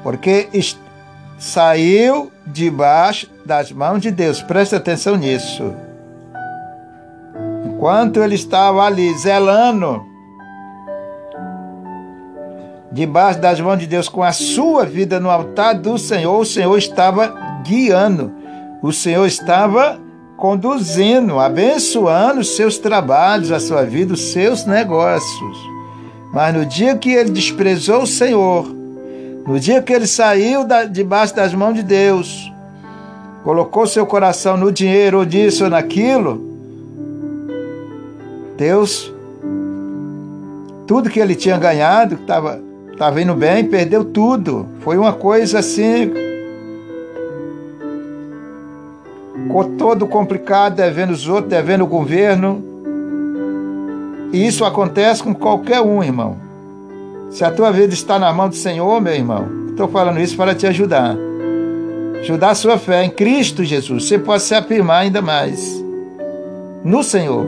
Porque 0.04 0.48
saiu 1.38 2.30
debaixo 2.46 3.28
das 3.44 3.70
mãos 3.72 4.00
de 4.00 4.10
Deus. 4.10 4.42
Preste 4.42 4.74
atenção 4.74 5.16
nisso. 5.16 5.74
Enquanto 7.64 8.22
ele 8.22 8.34
estava 8.34 8.82
ali 8.84 9.16
zelando, 9.18 10.02
debaixo 12.90 13.38
das 13.38 13.60
mãos 13.60 13.78
de 13.78 13.86
Deus, 13.86 14.08
com 14.08 14.22
a 14.22 14.32
sua 14.32 14.86
vida 14.86 15.20
no 15.20 15.30
altar 15.30 15.74
do 15.74 15.98
Senhor, 15.98 16.40
o 16.40 16.44
Senhor 16.44 16.76
estava 16.78 17.34
guiando, 17.64 18.32
o 18.82 18.92
Senhor 18.92 19.26
estava 19.26 20.00
conduzindo, 20.36 21.38
abençoando 21.38 22.40
os 22.40 22.56
seus 22.56 22.78
trabalhos, 22.78 23.50
a 23.50 23.60
sua 23.60 23.84
vida, 23.84 24.14
os 24.14 24.32
seus 24.32 24.64
negócios. 24.64 25.58
Mas 26.32 26.54
no 26.54 26.64
dia 26.64 26.96
que 26.96 27.10
ele 27.10 27.30
desprezou 27.30 28.02
o 28.02 28.06
Senhor, 28.06 28.66
no 29.46 29.60
dia 29.60 29.80
que 29.80 29.92
ele 29.92 30.06
saiu 30.06 30.64
da, 30.64 30.84
debaixo 30.84 31.34
das 31.34 31.54
mãos 31.54 31.74
de 31.74 31.82
Deus, 31.82 32.52
colocou 33.44 33.86
seu 33.86 34.04
coração 34.04 34.56
no 34.56 34.72
dinheiro 34.72 35.18
ou 35.18 35.24
disso 35.24 35.64
ou 35.64 35.70
naquilo, 35.70 36.44
Deus, 38.56 39.12
tudo 40.86 41.10
que 41.10 41.20
ele 41.20 41.34
tinha 41.34 41.58
ganhado, 41.58 42.16
que 42.16 42.22
estava 42.22 42.60
tava 42.96 43.20
indo 43.20 43.34
bem, 43.34 43.64
perdeu 43.64 44.04
tudo. 44.04 44.66
Foi 44.80 44.96
uma 44.96 45.12
coisa 45.12 45.58
assim. 45.58 46.12
Todo 49.78 50.06
complicado, 50.06 50.76
devendo 50.76 51.10
os 51.10 51.28
outros, 51.28 51.48
devendo 51.50 51.84
o 51.84 51.86
governo. 51.86 52.62
E 54.32 54.46
isso 54.46 54.64
acontece 54.64 55.22
com 55.22 55.34
qualquer 55.34 55.80
um, 55.80 56.02
irmão. 56.02 56.45
Se 57.30 57.44
a 57.44 57.50
tua 57.50 57.70
vida 57.70 57.92
está 57.92 58.18
na 58.18 58.32
mão 58.32 58.48
do 58.48 58.54
Senhor, 58.54 59.00
meu 59.00 59.14
irmão, 59.14 59.46
estou 59.70 59.88
falando 59.88 60.20
isso 60.20 60.36
para 60.36 60.54
te 60.54 60.66
ajudar. 60.66 61.16
Ajudar 62.20 62.50
a 62.50 62.54
sua 62.54 62.78
fé 62.78 63.04
em 63.04 63.10
Cristo 63.10 63.64
Jesus. 63.64 64.08
Você 64.08 64.18
pode 64.18 64.42
se 64.42 64.54
afirmar 64.54 65.02
ainda 65.02 65.20
mais 65.20 65.84
no 66.84 67.02
Senhor. 67.02 67.46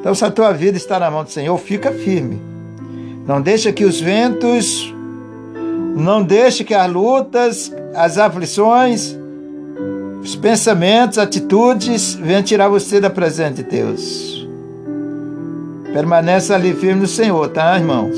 Então, 0.00 0.14
se 0.14 0.24
a 0.24 0.30
tua 0.30 0.52
vida 0.52 0.76
está 0.76 0.98
na 0.98 1.10
mão 1.10 1.24
do 1.24 1.30
Senhor, 1.30 1.56
fica 1.58 1.92
firme. 1.92 2.40
Não 3.26 3.40
deixa 3.40 3.70
que 3.70 3.84
os 3.84 4.00
ventos, 4.00 4.92
não 5.94 6.22
deixe 6.22 6.64
que 6.64 6.74
as 6.74 6.90
lutas, 6.90 7.72
as 7.94 8.18
aflições, 8.18 9.16
os 10.22 10.34
pensamentos, 10.34 11.18
atitudes 11.18 12.14
venham 12.14 12.42
tirar 12.42 12.68
você 12.68 13.00
da 13.00 13.10
presença 13.10 13.54
de 13.54 13.62
Deus. 13.62 14.39
Permaneça 15.92 16.54
ali 16.54 16.72
firme 16.72 17.02
no 17.02 17.06
Senhor, 17.06 17.48
tá, 17.48 17.76
irmãos? 17.76 18.16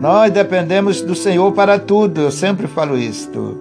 Nós 0.00 0.32
dependemos 0.32 1.00
do 1.00 1.14
Senhor 1.14 1.52
para 1.52 1.78
tudo, 1.78 2.20
eu 2.20 2.30
sempre 2.30 2.66
falo 2.66 2.98
isto. 2.98 3.56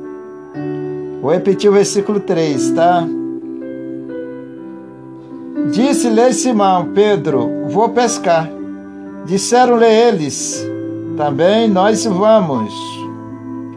Vou 1.21 1.31
repetir 1.31 1.69
o 1.69 1.73
versículo 1.73 2.19
3, 2.19 2.71
tá? 2.71 3.07
Disse-lhe 5.71 6.33
Simão, 6.33 6.91
Pedro, 6.93 7.67
vou 7.67 7.89
pescar. 7.89 8.49
Disseram-lhe 9.25 9.85
eles, 9.85 10.63
também 11.17 11.69
nós 11.69 12.03
vamos 12.05 12.73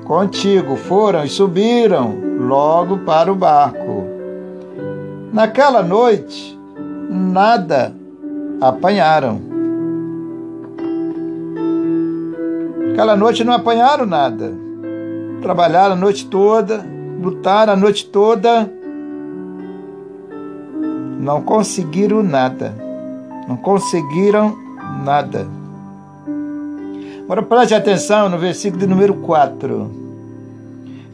contigo. 0.05 0.76
Foram 0.76 1.24
e 1.24 1.28
subiram 1.28 2.16
logo 2.41 2.99
para 2.99 3.30
o 3.30 3.36
barco. 3.36 4.05
Naquela 5.32 5.82
noite, 5.82 6.59
nada 7.09 7.97
apanharam. 8.61 9.40
Aquela 12.92 13.16
noite 13.16 13.44
não 13.44 13.52
apanharam 13.52 14.06
nada. 14.06 14.52
Trabalharam 15.40 15.92
a 15.92 15.96
noite 15.96 16.26
toda, 16.26 16.84
lutaram 17.22 17.72
a 17.72 17.76
noite 17.76 18.06
toda, 18.06 18.68
não 21.20 21.42
conseguiram 21.42 22.22
nada. 22.22 22.74
Não 23.46 23.56
conseguiram 23.56 24.56
nada. 25.04 25.46
Agora 27.22 27.42
preste 27.42 27.74
atenção 27.74 28.28
no 28.28 28.38
versículo 28.38 28.80
de 28.80 28.86
número 28.86 29.14
4. 29.14 29.90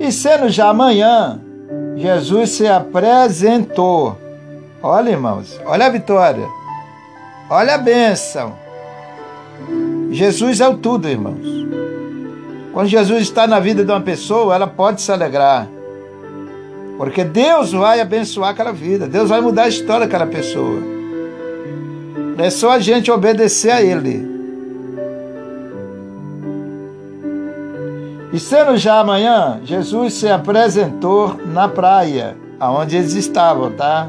E 0.00 0.10
sendo 0.10 0.48
já 0.48 0.70
amanhã, 0.70 1.40
Jesus 1.96 2.50
se 2.50 2.66
apresentou. 2.66 4.16
Olha, 4.82 5.10
irmãos, 5.10 5.60
olha 5.66 5.86
a 5.86 5.90
vitória 5.90 6.63
Olha 7.50 7.74
a 7.74 7.78
bênção. 7.78 8.54
Jesus 10.10 10.60
é 10.60 10.68
o 10.68 10.78
tudo, 10.78 11.08
irmãos. 11.08 11.64
Quando 12.72 12.88
Jesus 12.88 13.22
está 13.22 13.46
na 13.46 13.60
vida 13.60 13.84
de 13.84 13.90
uma 13.90 14.00
pessoa, 14.00 14.54
ela 14.54 14.66
pode 14.66 15.02
se 15.02 15.12
alegrar. 15.12 15.68
Porque 16.96 17.24
Deus 17.24 17.72
vai 17.72 18.00
abençoar 18.00 18.50
aquela 18.50 18.72
vida, 18.72 19.06
Deus 19.06 19.28
vai 19.28 19.40
mudar 19.40 19.64
a 19.64 19.68
história 19.68 20.06
daquela 20.06 20.26
pessoa. 20.26 20.80
É 22.38 22.50
só 22.50 22.72
a 22.72 22.78
gente 22.78 23.10
obedecer 23.10 23.70
a 23.70 23.82
Ele. 23.82 24.34
E 28.32 28.40
sendo 28.40 28.76
já 28.76 28.98
amanhã, 28.98 29.60
Jesus 29.64 30.14
se 30.14 30.28
apresentou 30.28 31.36
na 31.46 31.68
praia, 31.68 32.36
aonde 32.58 32.96
eles 32.96 33.14
estavam, 33.14 33.70
tá? 33.70 34.08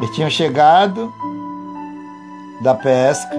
Eles 0.00 0.14
tinham 0.14 0.30
chegado 0.30 1.12
da 2.60 2.74
pesca, 2.74 3.36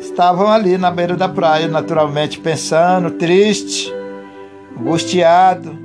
estavam 0.00 0.48
ali 0.48 0.78
na 0.78 0.90
beira 0.90 1.16
da 1.16 1.28
praia, 1.28 1.66
naturalmente 1.66 2.38
pensando, 2.38 3.10
triste, 3.12 3.92
angustiado, 4.78 5.76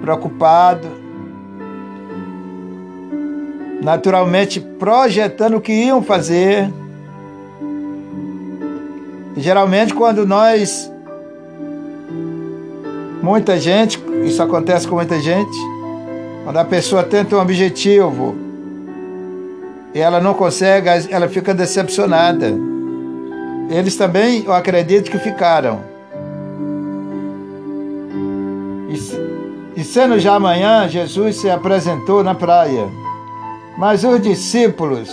preocupado, 0.00 0.88
naturalmente 3.82 4.60
projetando 4.60 5.56
o 5.56 5.60
que 5.60 5.72
iam 5.72 6.02
fazer. 6.02 6.72
Geralmente, 9.36 9.92
quando 9.94 10.26
nós, 10.26 10.90
muita 13.22 13.58
gente, 13.58 14.00
isso 14.24 14.42
acontece 14.42 14.86
com 14.86 14.96
muita 14.96 15.20
gente, 15.20 15.56
quando 16.44 16.56
a 16.56 16.64
pessoa 16.64 17.02
tenta 17.02 17.36
um 17.36 17.40
objetivo, 17.40 18.47
ela 19.94 20.20
não 20.20 20.34
consegue, 20.34 20.88
ela 21.10 21.28
fica 21.28 21.54
decepcionada. 21.54 22.52
Eles 23.70 23.96
também, 23.96 24.44
eu 24.44 24.52
acredito 24.52 25.10
que 25.10 25.18
ficaram. 25.18 25.80
E, 28.88 29.80
e 29.80 29.84
sendo 29.84 30.18
já 30.18 30.34
amanhã, 30.34 30.88
Jesus 30.88 31.36
se 31.36 31.50
apresentou 31.50 32.24
na 32.24 32.34
praia. 32.34 32.88
Mas 33.76 34.02
os 34.04 34.20
discípulos 34.20 35.10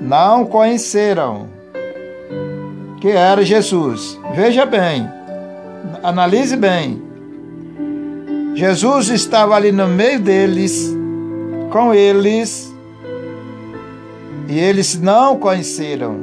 não 0.00 0.44
conheceram 0.44 1.46
que 3.00 3.10
era 3.10 3.44
Jesus. 3.44 4.18
Veja 4.34 4.64
bem, 4.64 5.08
analise 6.02 6.56
bem. 6.56 7.02
Jesus 8.54 9.10
estava 9.10 9.54
ali 9.54 9.70
no 9.70 9.86
meio 9.86 10.18
deles, 10.18 10.96
com 11.70 11.92
eles, 11.92 12.73
e 14.48 14.58
eles 14.58 14.98
não 14.98 15.38
conheceram, 15.38 16.18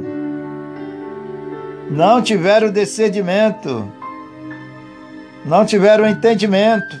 não 1.90 2.22
tiveram 2.22 2.70
discernimento, 2.70 3.90
não 5.44 5.64
tiveram 5.64 6.08
entendimento, 6.08 6.96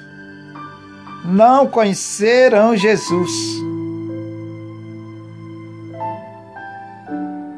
não 1.24 1.66
conheceram 1.66 2.76
Jesus. 2.76 3.30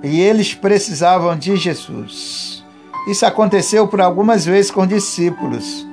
E 0.02 0.20
eles 0.20 0.54
precisavam 0.54 1.36
de 1.36 1.56
Jesus. 1.56 2.62
Isso 3.08 3.24
aconteceu 3.24 3.88
por 3.88 4.00
algumas 4.00 4.44
vezes 4.44 4.70
com 4.70 4.86
discípulos, 4.86 5.86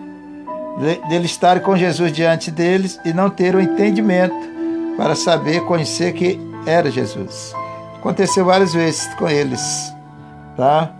deles 1.09 1.32
estarem 1.32 1.63
com 1.63 1.78
Jesus 1.78 2.11
diante 2.11 2.51
deles 2.51 2.99
e 3.05 3.13
não 3.13 3.30
ter 3.30 3.55
o 3.55 3.61
entendimento 3.61 4.36
para 4.97 5.15
saber, 5.15 5.61
conhecer 5.61 6.13
que 6.13 6.39
era 6.65 6.91
Jesus. 6.91 7.53
Aconteceu 8.01 8.43
várias 8.43 8.73
vezes 8.73 9.13
com 9.13 9.29
eles, 9.29 9.93
tá? 10.57 10.91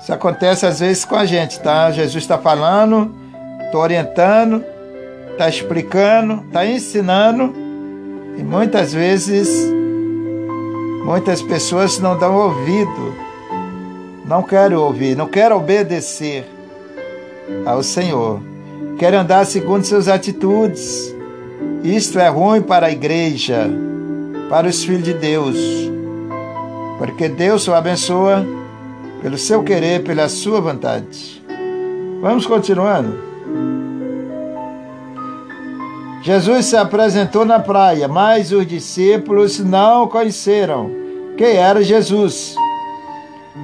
Isso 0.00 0.12
acontece 0.12 0.66
às 0.66 0.80
vezes 0.80 1.04
com 1.04 1.14
a 1.14 1.24
gente, 1.24 1.60
tá? 1.60 1.92
Jesus 1.92 2.24
está 2.24 2.36
falando, 2.36 3.14
está 3.64 3.78
orientando, 3.78 4.64
está 5.30 5.48
explicando, 5.48 6.42
está 6.44 6.66
ensinando 6.66 7.54
e 8.36 8.42
muitas 8.42 8.92
vezes 8.92 9.48
muitas 11.04 11.40
pessoas 11.40 12.00
não 12.00 12.18
dão 12.18 12.34
ouvido, 12.34 13.14
não 14.26 14.42
querem 14.42 14.76
ouvir, 14.76 15.16
não 15.16 15.28
querem 15.28 15.56
obedecer 15.56 16.44
ao 17.64 17.80
Senhor, 17.80 18.40
querem 18.98 19.20
andar 19.20 19.46
segundo 19.46 19.84
suas 19.84 20.08
atitudes. 20.08 21.14
Isto 21.84 22.18
é 22.18 22.26
ruim 22.26 22.60
para 22.60 22.86
a 22.86 22.90
igreja, 22.90 23.70
para 24.52 24.68
os 24.68 24.84
filhos 24.84 25.04
de 25.04 25.14
Deus, 25.14 25.56
porque 26.98 27.26
Deus 27.26 27.66
o 27.68 27.72
abençoa 27.72 28.44
pelo 29.22 29.38
seu 29.38 29.62
querer, 29.64 30.04
pela 30.04 30.28
sua 30.28 30.60
vontade. 30.60 31.42
Vamos 32.20 32.44
continuando. 32.44 33.18
Jesus 36.20 36.66
se 36.66 36.76
apresentou 36.76 37.46
na 37.46 37.60
praia, 37.60 38.06
mas 38.06 38.52
os 38.52 38.66
discípulos 38.66 39.58
não 39.58 40.06
conheceram 40.06 40.90
quem 41.38 41.56
era 41.56 41.82
Jesus. 41.82 42.54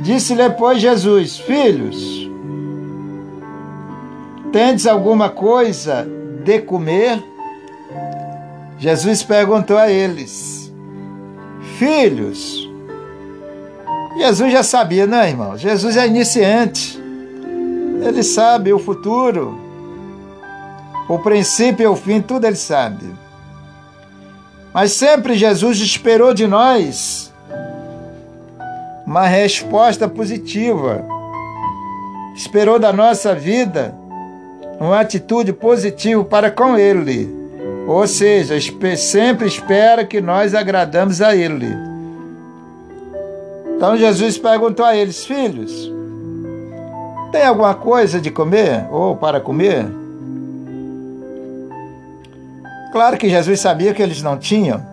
Disse-lhe, 0.01 0.49
pois, 0.49 0.80
Jesus: 0.80 1.36
Filhos, 1.36 2.30
tendes 4.51 4.86
alguma 4.86 5.28
coisa 5.28 6.09
de 6.43 6.61
comer? 6.61 7.22
Jesus 8.78 9.22
perguntou 9.22 9.76
a 9.76 9.91
eles: 9.91 10.58
Filhos, 11.79 12.68
Jesus 14.18 14.53
já 14.53 14.62
sabia, 14.62 15.07
não, 15.07 15.22
irmão? 15.22 15.57
Jesus 15.57 15.97
é 15.97 16.07
iniciante, 16.07 17.01
ele 18.05 18.22
sabe 18.22 18.72
o 18.72 18.79
futuro 18.79 19.68
o 21.09 21.18
princípio 21.18 21.85
e 21.85 21.87
o 21.87 21.97
fim, 21.97 22.20
tudo 22.20 22.47
ele 22.47 22.55
sabe. 22.55 23.07
Mas 24.74 24.93
sempre 24.93 25.35
Jesus 25.35 25.79
esperou 25.79 26.35
de 26.35 26.47
nós 26.47 27.33
uma 29.07 29.26
resposta 29.26 30.07
positiva. 30.07 31.03
Esperou 32.37 32.79
da 32.79 32.93
nossa 32.93 33.35
vida 33.35 33.95
uma 34.79 35.01
atitude 35.01 35.53
positiva 35.53 36.22
para 36.22 36.51
com 36.51 36.76
Ele. 36.76 37.38
Ou 37.89 38.07
seja, 38.07 38.55
sempre 38.99 39.49
espera 39.49 40.05
que 40.05 40.20
nós 40.20 40.55
agradamos 40.55 41.22
a 41.22 41.34
Ele. 41.34 41.74
Então 43.74 43.97
Jesus 43.97 44.36
perguntou 44.36 44.84
a 44.84 44.95
eles: 44.95 45.24
Filhos, 45.24 45.91
tem 47.32 47.45
alguma 47.45 47.74
coisa 47.74 48.20
de 48.20 48.30
comer 48.30 48.86
ou 48.91 49.16
para 49.16 49.41
comer? 49.41 49.86
Claro 52.93 53.16
que 53.16 53.30
Jesus 53.30 53.61
sabia 53.61 53.95
que 53.95 54.03
eles 54.03 54.20
não 54.20 54.36
tinham. 54.36 54.84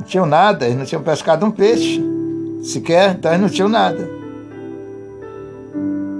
Não 0.00 0.06
tinham 0.06 0.26
nada, 0.26 0.64
eles 0.64 0.78
não 0.78 0.84
tinham 0.84 1.02
pescado 1.02 1.46
um 1.46 1.50
peixe 1.50 2.02
sequer, 2.62 3.10
então 3.10 3.30
eles 3.30 3.42
não 3.42 3.48
tinham 3.48 3.68
nada. 3.68 4.08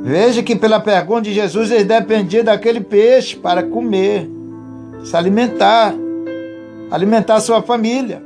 Veja 0.04 0.42
que 0.42 0.54
pela 0.54 0.78
pergunta 0.78 1.22
de 1.22 1.32
Jesus 1.32 1.70
eles 1.70 1.84
dependiam 1.84 2.44
daquele 2.44 2.80
peixe 2.80 3.34
para 3.34 3.62
comer, 3.62 4.28
se 5.04 5.16
alimentar, 5.16 5.94
alimentar 6.90 7.38
sua 7.40 7.62
família. 7.62 8.22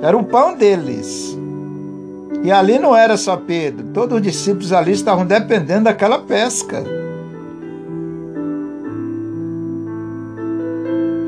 Era 0.00 0.16
o 0.16 0.24
pão 0.24 0.54
deles. 0.54 1.36
E 2.44 2.52
ali 2.52 2.78
não 2.78 2.94
era 2.94 3.16
só 3.16 3.36
Pedro, 3.36 3.88
todos 3.92 4.16
os 4.16 4.22
discípulos 4.22 4.72
ali 4.72 4.92
estavam 4.92 5.26
dependendo 5.26 5.84
daquela 5.84 6.20
pesca. 6.20 6.84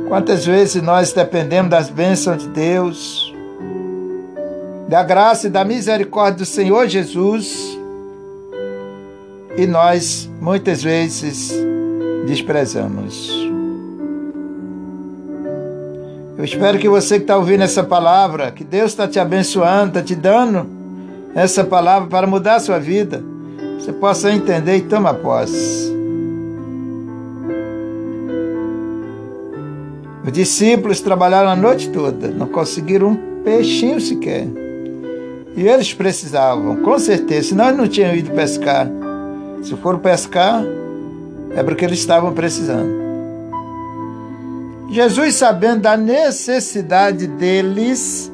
Quantas 0.09 0.47
vezes 0.47 0.81
nós 0.83 1.13
dependemos 1.13 1.71
das 1.71 1.89
bênçãos 1.89 2.39
de 2.43 2.49
Deus, 2.49 3.35
da 4.89 5.03
graça 5.03 5.49
e 5.49 5.51
da 5.51 5.65
misericórdia 5.65 6.39
do 6.39 6.47
Senhor 6.47 6.87
Jesus, 6.87 7.77
e 9.57 9.67
nós 9.67 10.31
muitas 10.41 10.83
vezes 10.83 11.53
desprezamos. 12.27 13.31
Eu 16.39 16.45
espero 16.45 16.79
que 16.79 16.89
você 16.89 17.17
que 17.17 17.25
está 17.25 17.37
ouvindo 17.37 17.63
essa 17.63 17.83
palavra, 17.83 18.51
que 18.51 18.65
Deus 18.65 18.93
está 18.93 19.07
te 19.07 19.19
abençoando, 19.19 19.89
está 19.89 20.03
te 20.03 20.15
dando 20.15 20.67
essa 21.35 21.63
palavra 21.63 22.09
para 22.09 22.27
mudar 22.27 22.55
a 22.55 22.61
sua 22.61 22.79
vida, 22.79 23.23
você 23.79 23.93
possa 23.93 24.33
entender 24.33 24.77
e 24.79 24.83
tomar 24.83 25.15
posse. 25.15 25.91
Os 30.25 30.33
discípulos 30.33 31.01
trabalharam 31.01 31.51
a 31.51 31.57
noite 31.57 31.91
toda, 31.91 32.29
não 32.29 32.47
conseguiram 32.47 33.09
um 33.09 33.43
peixinho 33.43 34.01
sequer. 34.01 34.47
E 35.57 35.67
eles 35.67 35.93
precisavam, 35.93 36.77
com 36.77 36.99
certeza, 36.99 37.49
senão 37.49 37.67
eles 37.67 37.79
não 37.79 37.89
tinham 37.89 38.15
ido 38.15 38.31
pescar. 38.31 38.89
Se 39.63 39.75
foram 39.77 39.99
pescar, 39.99 40.63
é 41.55 41.63
porque 41.63 41.85
eles 41.85 41.99
estavam 41.99 42.33
precisando. 42.33 43.01
Jesus, 44.91 45.37
sabendo 45.37 45.83
da 45.83 45.97
necessidade 45.97 47.27
deles, 47.27 48.31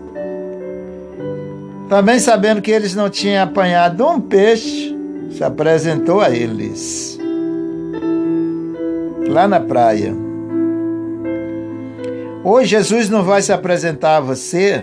também 1.89 2.19
sabendo 2.19 2.63
que 2.63 2.71
eles 2.71 2.95
não 2.95 3.11
tinham 3.11 3.45
apanhado 3.45 4.07
um 4.07 4.21
peixe, 4.21 4.97
se 5.31 5.45
apresentou 5.45 6.21
a 6.21 6.31
eles 6.31 7.19
lá 9.29 9.47
na 9.47 9.61
praia. 9.61 10.15
Hoje 12.43 12.71
Jesus 12.71 13.11
não 13.11 13.23
vai 13.23 13.43
se 13.43 13.53
apresentar 13.53 14.17
a 14.17 14.21
você 14.21 14.83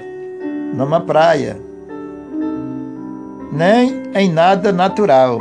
numa 0.73 1.01
praia, 1.01 1.57
nem 3.51 4.03
em 4.13 4.31
nada 4.31 4.71
natural. 4.71 5.39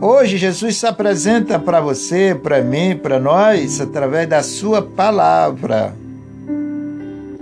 Hoje 0.00 0.36
Jesus 0.36 0.76
se 0.76 0.86
apresenta 0.86 1.58
para 1.58 1.80
você, 1.80 2.32
para 2.32 2.62
mim, 2.62 2.96
para 2.96 3.18
nós, 3.18 3.80
através 3.80 4.28
da 4.28 4.44
sua 4.44 4.80
palavra. 4.80 5.92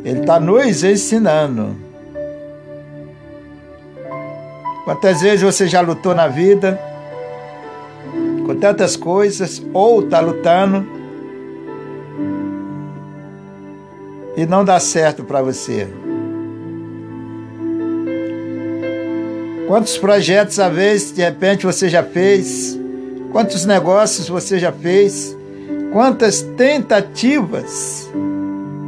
Ele 0.03 0.21
está 0.21 0.41
nos 0.41 0.83
ensinando. 0.83 1.77
Quantas 4.85 5.21
vezes 5.21 5.43
você 5.43 5.69
já 5.69 5.83
lutou 5.83 6.15
na 6.15 6.29
vida 6.29 6.81
com 8.47 8.55
tantas 8.55 8.97
coisas, 8.97 9.63
ou 9.75 10.01
está 10.01 10.21
lutando 10.21 10.87
e 14.35 14.47
não 14.47 14.65
dá 14.65 14.81
certo 14.81 15.25
para 15.25 15.43
você? 15.43 15.89
Quantos 19.67 19.99
projetos 19.99 20.61
a 20.61 20.69
vez 20.69 21.11
de 21.13 21.23
repente 21.23 21.67
você 21.67 21.89
já 21.89 22.03
fez? 22.03 22.79
Quantos 23.33 23.65
negócios 23.67 24.29
você 24.29 24.61
já 24.61 24.71
fez? 24.71 25.37
Quantas 25.93 26.41
tentativas 26.41 28.09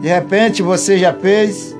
de 0.01 0.07
repente 0.07 0.62
você 0.62 0.97
já 0.97 1.12
fez? 1.12 1.74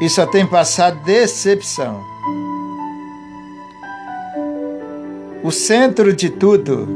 E 0.00 0.08
só 0.10 0.26
tem 0.26 0.46
passado 0.46 1.02
decepção. 1.04 2.04
O 5.42 5.50
centro 5.50 6.12
de 6.12 6.28
tudo 6.28 6.86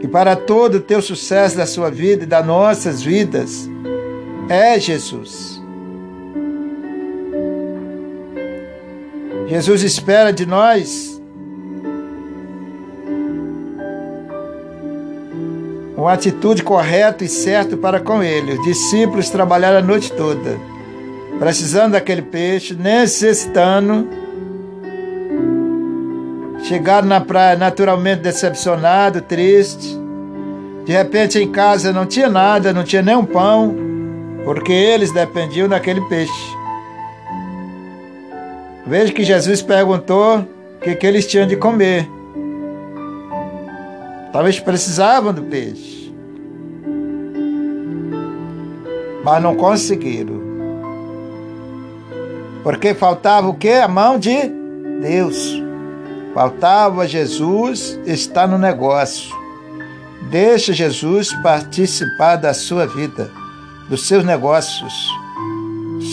e 0.00 0.08
para 0.08 0.34
todo 0.34 0.76
o 0.76 0.80
teu 0.80 1.02
sucesso 1.02 1.56
da 1.56 1.66
sua 1.66 1.90
vida 1.90 2.24
e 2.24 2.26
das 2.26 2.46
nossas 2.46 3.02
vidas 3.02 3.68
é 4.48 4.80
Jesus. 4.80 5.57
Jesus 9.48 9.82
espera 9.82 10.30
de 10.30 10.44
nós 10.44 11.18
uma 15.96 16.12
atitude 16.12 16.62
correta 16.62 17.24
e 17.24 17.28
certa 17.28 17.76
para 17.76 17.98
com 17.98 18.22
ele. 18.22 18.52
Os 18.52 18.62
discípulos 18.62 19.30
trabalharam 19.30 19.78
a 19.78 19.82
noite 19.82 20.12
toda, 20.12 20.56
precisando 21.38 21.92
daquele 21.92 22.22
peixe, 22.22 22.74
necessitando. 22.74 24.06
Chegaram 26.64 27.08
na 27.08 27.20
praia 27.20 27.56
naturalmente 27.56 28.20
decepcionado, 28.20 29.22
triste. 29.22 29.98
De 30.84 30.92
repente 30.92 31.38
em 31.38 31.50
casa 31.50 31.90
não 31.90 32.04
tinha 32.04 32.28
nada, 32.28 32.72
não 32.72 32.84
tinha 32.84 33.02
nem 33.02 33.16
um 33.16 33.24
pão, 33.24 33.74
porque 34.44 34.72
eles 34.72 35.10
dependiam 35.10 35.68
daquele 35.68 36.02
peixe. 36.02 36.57
Veja 38.88 39.12
que 39.12 39.22
Jesus 39.22 39.60
perguntou 39.60 40.38
o 40.38 40.80
que, 40.80 40.94
que 40.94 41.06
eles 41.06 41.26
tinham 41.26 41.46
de 41.46 41.56
comer. 41.56 42.08
Talvez 44.32 44.58
precisavam 44.58 45.34
do 45.34 45.42
peixe. 45.42 46.10
Mas 49.22 49.42
não 49.42 49.54
conseguiram. 49.54 50.40
Porque 52.62 52.94
faltava 52.94 53.48
o 53.48 53.54
que? 53.54 53.72
A 53.72 53.88
mão 53.88 54.18
de 54.18 54.34
Deus. 55.02 55.62
Faltava 56.32 57.06
Jesus 57.06 58.00
estar 58.06 58.48
no 58.48 58.56
negócio. 58.56 59.36
Deixa 60.30 60.72
Jesus 60.72 61.30
participar 61.42 62.36
da 62.36 62.54
sua 62.54 62.86
vida, 62.86 63.30
dos 63.88 64.06
seus 64.06 64.24
negócios, 64.24 64.94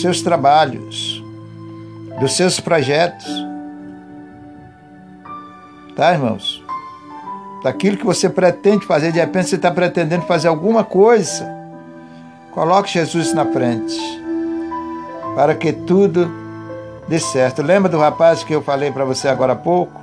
seus 0.00 0.20
trabalhos, 0.20 1.15
dos 2.20 2.36
seus 2.36 2.60
projetos. 2.60 3.26
Tá, 5.94 6.12
irmãos? 6.12 6.62
Daquilo 7.62 7.96
que 7.96 8.04
você 8.04 8.28
pretende 8.28 8.86
fazer, 8.86 9.12
de 9.12 9.18
repente 9.18 9.48
você 9.48 9.56
está 9.56 9.70
pretendendo 9.70 10.26
fazer 10.26 10.48
alguma 10.48 10.84
coisa. 10.84 11.50
Coloque 12.52 12.92
Jesus 12.92 13.34
na 13.34 13.44
frente, 13.44 13.98
para 15.34 15.54
que 15.54 15.72
tudo 15.72 16.30
dê 17.08 17.18
certo. 17.18 17.62
Lembra 17.62 17.90
do 17.90 17.98
rapaz 17.98 18.44
que 18.44 18.54
eu 18.54 18.62
falei 18.62 18.90
para 18.90 19.04
você 19.04 19.28
agora 19.28 19.54
há 19.54 19.56
pouco? 19.56 20.00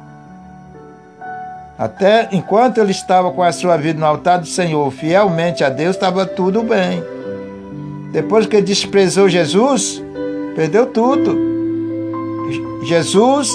Até 1.78 2.30
enquanto 2.32 2.80
ele 2.80 2.92
estava 2.92 3.32
com 3.32 3.42
a 3.42 3.52
sua 3.52 3.78
vida 3.78 4.00
no 4.00 4.06
altar 4.06 4.40
do 4.40 4.46
Senhor, 4.46 4.92
fielmente 4.92 5.64
a 5.64 5.70
Deus, 5.70 5.96
estava 5.96 6.26
tudo 6.26 6.64
bem. 6.64 7.04
Depois 8.12 8.46
que 8.46 8.58
ele 8.58 8.66
desprezou 8.66 9.28
Jesus, 9.28 10.04
perdeu 10.56 10.86
tudo. 10.86 11.53
Jesus 12.84 13.52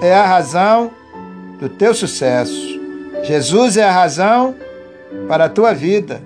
é 0.00 0.14
a 0.14 0.26
razão 0.26 0.90
do 1.58 1.68
teu 1.68 1.94
sucesso. 1.94 2.80
Jesus 3.22 3.76
é 3.76 3.84
a 3.84 3.92
razão 3.92 4.54
para 5.28 5.44
a 5.44 5.48
tua 5.48 5.72
vida, 5.72 6.22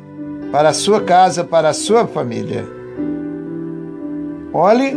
para 0.50 0.70
a 0.70 0.72
sua 0.72 1.00
casa, 1.02 1.44
para 1.44 1.68
a 1.68 1.74
sua 1.74 2.06
família. 2.06 2.64
Olhe 4.52 4.96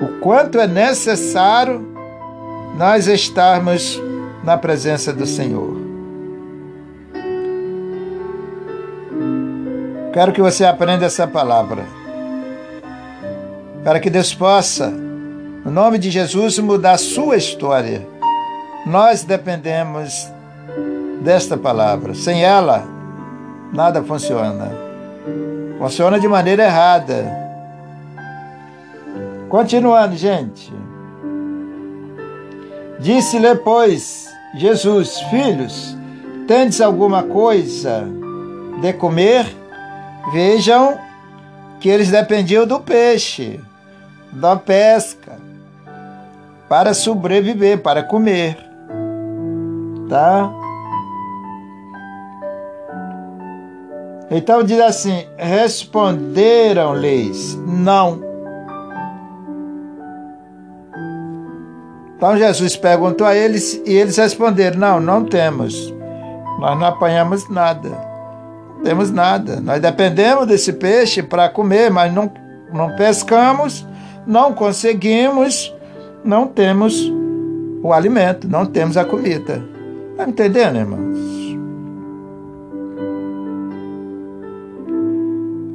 o 0.00 0.20
quanto 0.20 0.58
é 0.58 0.66
necessário 0.66 1.86
nós 2.76 3.06
estarmos 3.06 4.02
na 4.42 4.58
presença 4.58 5.12
do 5.12 5.24
Senhor. 5.24 5.84
Quero 10.12 10.32
que 10.32 10.42
você 10.42 10.64
aprenda 10.64 11.06
essa 11.06 11.26
palavra. 11.26 11.84
Para 13.82 13.98
que 13.98 14.10
Deus 14.10 14.34
possa, 14.34 14.92
no 15.64 15.70
nome 15.70 15.98
de 15.98 16.10
Jesus, 16.10 16.58
mudar 16.58 16.92
a 16.92 16.98
sua 16.98 17.36
história. 17.36 18.06
Nós 18.84 19.24
dependemos 19.24 20.30
desta 21.22 21.56
palavra. 21.56 22.14
Sem 22.14 22.44
ela, 22.44 22.84
nada 23.72 24.02
funciona. 24.02 24.70
Funciona 25.78 26.20
de 26.20 26.28
maneira 26.28 26.64
errada. 26.64 27.24
Continuando, 29.48 30.16
gente. 30.16 30.70
Disse-lhe, 33.00 33.54
pois, 33.56 34.28
Jesus, 34.54 35.18
filhos, 35.30 35.96
tendes 36.46 36.80
alguma 36.80 37.22
coisa 37.22 38.04
de 38.82 38.92
comer? 38.92 39.46
Vejam 40.30 40.98
que 41.80 41.88
eles 41.88 42.10
dependiam 42.10 42.66
do 42.66 42.80
peixe, 42.80 43.60
da 44.32 44.56
pesca, 44.56 45.43
para 46.74 46.92
sobreviver, 46.92 47.78
para 47.78 48.02
comer. 48.02 48.58
Tá? 50.08 50.50
Então 54.28 54.64
diz 54.64 54.80
assim: 54.80 55.24
responderam-lhes 55.36 57.56
não. 57.64 58.20
Então 62.16 62.36
Jesus 62.36 62.74
perguntou 62.74 63.24
a 63.24 63.36
eles 63.36 63.80
e 63.86 63.94
eles 63.94 64.16
responderam: 64.16 64.76
Não, 64.76 64.98
não 64.98 65.24
temos. 65.24 65.94
Nós 66.58 66.76
não 66.76 66.88
apanhamos 66.88 67.48
nada. 67.48 67.90
Não 68.78 68.82
temos 68.82 69.12
nada. 69.12 69.60
Nós 69.60 69.80
dependemos 69.80 70.48
desse 70.48 70.72
peixe 70.72 71.22
para 71.22 71.48
comer, 71.48 71.92
mas 71.92 72.12
não, 72.12 72.32
não 72.72 72.96
pescamos, 72.96 73.86
não 74.26 74.52
conseguimos, 74.52 75.72
não 76.24 76.46
temos 76.46 77.12
o 77.82 77.92
alimento, 77.92 78.48
não 78.48 78.64
temos 78.64 78.96
a 78.96 79.04
comida. 79.04 79.62
Está 80.12 80.26
entendendo, 80.26 80.76
irmãos? 80.76 81.18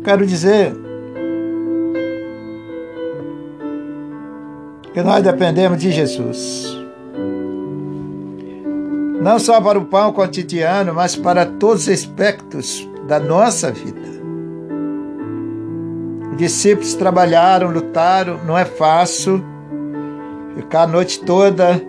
Quero 0.03 0.25
dizer 0.25 0.75
que 4.91 5.03
nós 5.03 5.23
dependemos 5.23 5.77
de 5.77 5.91
Jesus. 5.91 6.75
Não 9.21 9.37
só 9.37 9.61
para 9.61 9.77
o 9.77 9.85
pão 9.85 10.11
cotidiano, 10.13 10.93
mas 10.93 11.15
para 11.15 11.45
todos 11.45 11.83
os 11.83 11.89
aspectos 11.89 12.89
da 13.07 13.19
nossa 13.19 13.71
vida. 13.71 14.09
Os 16.31 16.37
discípulos 16.37 16.95
trabalharam, 16.95 17.69
lutaram, 17.69 18.39
não 18.45 18.57
é 18.57 18.65
fácil 18.65 19.43
ficar 20.55 20.83
a 20.83 20.87
noite 20.87 21.19
toda 21.21 21.81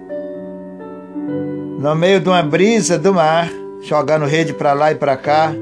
no 1.81 1.95
meio 1.95 2.21
de 2.21 2.29
uma 2.29 2.43
brisa 2.43 2.99
do 2.99 3.15
mar, 3.15 3.51
jogando 3.81 4.27
rede 4.27 4.53
para 4.53 4.75
lá 4.75 4.93
e 4.93 4.95
para 4.95 5.17
cá, 5.17 5.53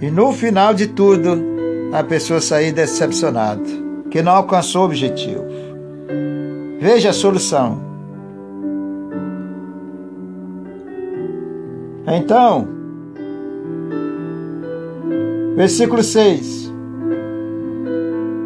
e 0.00 0.10
no 0.10 0.30
final 0.32 0.74
de 0.74 0.88
tudo, 0.88 1.42
a 1.90 2.04
pessoa 2.04 2.40
sair 2.40 2.70
decepcionada, 2.70 3.62
que 4.10 4.22
não 4.22 4.32
alcançou 4.32 4.82
o 4.82 4.84
objetivo. 4.84 5.42
Veja 6.78 7.10
a 7.10 7.12
solução. 7.14 7.80
Então, 12.06 12.68
versículo 15.56 16.02
6. 16.02 16.70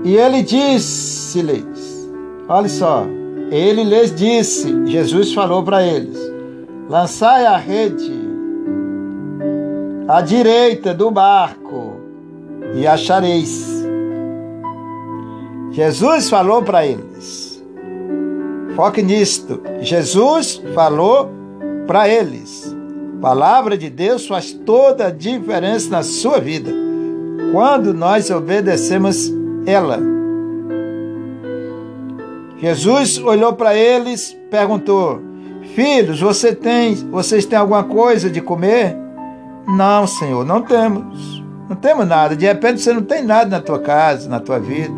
E 0.04 0.16
ele 0.16 0.42
disse-lhes: 0.42 2.08
Olha 2.48 2.68
só, 2.68 3.04
ele 3.50 3.84
lhes 3.84 4.14
disse, 4.14 4.86
Jesus 4.86 5.32
falou 5.32 5.62
para 5.62 5.82
eles: 5.82 6.18
Lançai 6.88 7.46
a 7.46 7.56
rede 7.56 8.12
à 10.06 10.20
direita 10.20 10.94
do 10.94 11.10
barco 11.10 11.96
e 12.74 12.86
achareis. 12.86 13.78
Jesus 15.70 16.28
falou 16.28 16.62
para 16.62 16.86
eles. 16.86 17.62
Foque 18.74 19.02
nisto. 19.02 19.60
Jesus 19.80 20.62
falou 20.74 21.30
para 21.86 22.08
eles. 22.08 22.74
A 23.18 23.20
palavra 23.20 23.76
de 23.76 23.90
Deus 23.90 24.26
faz 24.26 24.52
toda 24.52 25.06
a 25.06 25.10
diferença 25.10 25.90
na 25.90 26.02
sua 26.02 26.38
vida 26.38 26.70
quando 27.52 27.92
nós 27.94 28.30
obedecemos 28.30 29.32
ela. 29.66 30.17
Jesus 32.60 33.18
olhou 33.18 33.52
para 33.52 33.74
eles, 33.74 34.36
perguntou: 34.50 35.20
Filhos, 35.74 36.20
você 36.20 36.54
tem, 36.54 36.94
vocês 36.94 37.46
têm 37.46 37.58
alguma 37.58 37.84
coisa 37.84 38.28
de 38.28 38.40
comer? 38.40 38.96
Não, 39.66 40.06
Senhor, 40.06 40.44
não 40.44 40.62
temos. 40.62 41.42
Não 41.68 41.76
temos 41.76 42.06
nada. 42.06 42.34
De 42.34 42.46
repente 42.46 42.80
você 42.80 42.92
não 42.92 43.02
tem 43.02 43.22
nada 43.22 43.50
na 43.50 43.62
tua 43.62 43.78
casa, 43.78 44.28
na 44.28 44.40
tua 44.40 44.58
vida. 44.58 44.94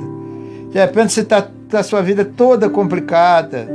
De 0.71 0.79
repente 0.79 1.13
você 1.13 1.21
está 1.21 1.49
a 1.73 1.83
sua 1.83 2.01
vida 2.01 2.25
toda 2.25 2.71
complicada. 2.71 3.69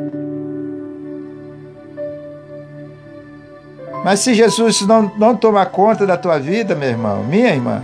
Mas 4.03 4.19
se 4.19 4.33
Jesus 4.33 4.81
não, 4.81 5.11
não 5.17 5.36
tomar 5.36 5.65
conta 5.67 6.05
da 6.05 6.15
tua 6.15 6.39
vida, 6.39 6.75
meu 6.75 6.89
irmão, 6.89 7.23
minha 7.23 7.49
irmã, 7.49 7.83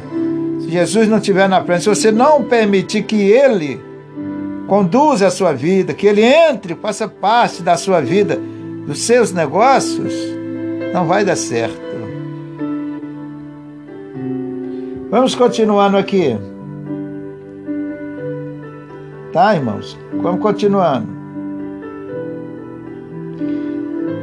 se 0.62 0.70
Jesus 0.70 1.08
não 1.08 1.18
estiver 1.18 1.49
na 1.49 1.64
frente, 1.64 1.84
se 1.84 1.89
você 1.89 2.12
não 2.12 2.43
permitir 2.43 3.04
que 3.04 3.16
Ele 3.16 3.82
conduza 4.68 5.28
a 5.28 5.32
sua 5.32 5.53
vida, 5.53 5.93
que 5.93 6.07
Ele 6.07 6.24
entre, 6.24 6.76
faça 6.76 7.07
parte 7.07 7.62
da 7.62 7.78
sua 7.78 8.01
vida, 8.01 8.39
dos 8.86 8.99
seus 8.99 9.32
negócios, 9.32 10.14
não 10.93 11.05
vai 11.05 11.24
dar 11.24 11.36
certo. 11.36 11.91
Vamos 15.09 15.36
continuando 15.36 15.97
aqui. 15.97 16.38
Tá, 19.34 19.55
irmãos? 19.55 19.97
Vamos 20.22 20.41
continuando. 20.41 21.22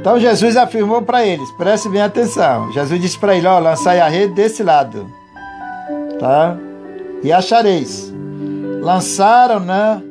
Então 0.00 0.18
Jesus 0.18 0.56
afirmou 0.56 1.02
para 1.02 1.26
eles, 1.26 1.50
preste 1.52 1.88
bem 1.88 2.00
atenção. 2.00 2.72
Jesus 2.72 3.00
disse 3.00 3.18
para 3.18 3.36
ele: 3.36 3.46
Ó, 3.46 3.58
lançai 3.58 4.00
a 4.00 4.08
rede 4.08 4.32
desse 4.32 4.62
lado, 4.62 5.06
tá? 6.18 6.56
E 7.22 7.30
achareis. 7.30 8.10
Lançaram, 8.80 9.60
né? 9.60 10.02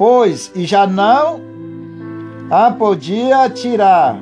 Pois, 0.00 0.50
e 0.54 0.64
já 0.64 0.86
não 0.86 1.42
a 2.50 2.70
podia 2.70 3.50
tirar 3.50 4.18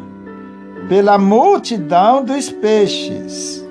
pela 0.88 1.16
multidão 1.16 2.24
dos 2.24 2.50
peixes. 2.50 3.64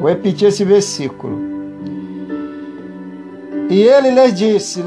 Vou 0.00 0.08
repetir 0.08 0.48
esse 0.48 0.64
versículo. 0.64 1.38
E 3.68 3.82
ele 3.82 4.10
lhes 4.10 4.32
disse: 4.32 4.82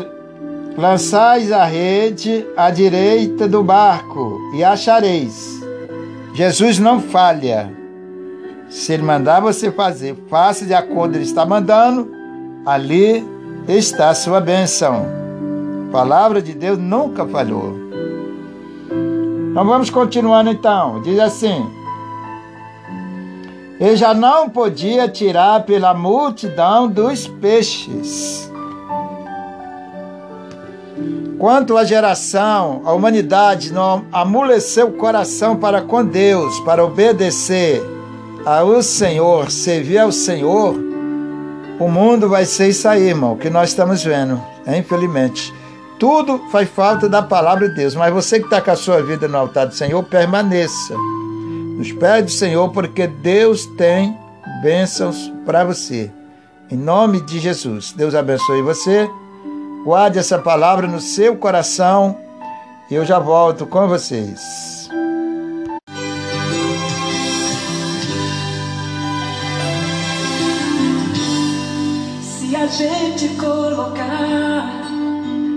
Lançais 0.75 1.51
a 1.51 1.63
rede 1.63 2.43
à 2.57 2.71
direita 2.71 3.47
do 3.47 3.63
barco 3.63 4.39
e 4.55 4.63
achareis. 4.63 5.61
Jesus 6.33 6.79
não 6.79 6.99
falha. 6.99 7.71
Se 8.67 8.93
ele 8.93 9.03
mandar 9.03 9.41
você 9.41 9.71
fazer, 9.71 10.15
faça 10.27 10.65
de 10.65 10.73
acordo 10.73 11.17
ele 11.17 11.23
está 11.23 11.45
mandando, 11.45 12.11
ali 12.65 13.23
está 13.67 14.09
a 14.09 14.15
sua 14.15 14.41
bênção. 14.41 15.22
Palavra 15.93 16.41
de 16.41 16.55
Deus 16.55 16.79
nunca 16.79 17.23
falhou. 17.23 17.75
Então 19.51 19.63
vamos 19.63 19.91
continuando 19.91 20.49
então. 20.49 20.99
Diz 21.03 21.19
assim: 21.19 21.69
Ele 23.79 23.95
já 23.95 24.11
não 24.11 24.49
podia 24.49 25.07
tirar 25.07 25.61
pela 25.65 25.93
multidão 25.93 26.87
dos 26.87 27.27
peixes. 27.27 28.51
Quanto 31.37 31.77
à 31.77 31.83
geração, 31.83 32.81
a 32.85 32.91
humanidade 32.91 33.71
não 33.71 34.05
amoleceu 34.11 34.87
o 34.87 34.93
coração 34.93 35.57
para 35.57 35.83
com 35.83 36.03
Deus, 36.03 36.59
para 36.61 36.83
obedecer 36.83 37.83
ao 38.43 38.81
Senhor, 38.81 39.51
servir 39.51 39.99
ao 39.99 40.11
Senhor, 40.11 40.73
o 41.79 41.87
mundo 41.87 42.27
vai 42.27 42.45
ser 42.45 42.69
isso 42.69 42.87
aí, 42.87 43.09
irmão, 43.09 43.37
que 43.37 43.51
nós 43.51 43.69
estamos 43.69 44.03
vendo, 44.03 44.41
infelizmente. 44.65 45.53
Tudo 45.99 46.39
faz 46.51 46.69
falta 46.69 47.07
da 47.07 47.21
palavra 47.21 47.69
de 47.69 47.75
Deus, 47.75 47.95
mas 47.95 48.13
você 48.13 48.39
que 48.39 48.45
está 48.45 48.61
com 48.61 48.71
a 48.71 48.75
sua 48.75 49.01
vida 49.01 49.27
no 49.27 49.37
altar 49.37 49.67
do 49.67 49.73
Senhor, 49.73 50.03
permaneça 50.03 50.95
nos 51.77 51.91
pés 51.91 52.25
do 52.25 52.31
Senhor, 52.31 52.69
porque 52.69 53.07
Deus 53.07 53.65
tem 53.65 54.17
bênçãos 54.61 55.31
para 55.45 55.63
você. 55.63 56.11
Em 56.69 56.77
nome 56.77 57.21
de 57.21 57.39
Jesus, 57.39 57.91
Deus 57.91 58.15
abençoe 58.15 58.61
você. 58.61 59.09
Guarde 59.83 60.19
essa 60.19 60.39
palavra 60.39 60.87
no 60.87 60.99
seu 60.99 61.35
coração 61.35 62.17
e 62.89 62.95
eu 62.95 63.05
já 63.05 63.19
volto 63.19 63.65
com 63.65 63.87
vocês. 63.87 64.73
Gente 72.75 73.35
colocar 73.35 74.72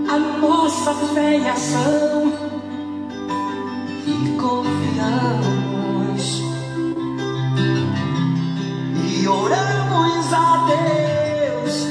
a 0.07 0.17
nossa 0.17 0.93
fé 1.13 1.35
em 1.35 1.49
ação. 1.49 2.33
E 4.05 4.37
confiamos. 4.39 5.67
E 9.09 9.27
oramos 9.27 10.33
a 10.33 10.65
Deus, 10.67 11.87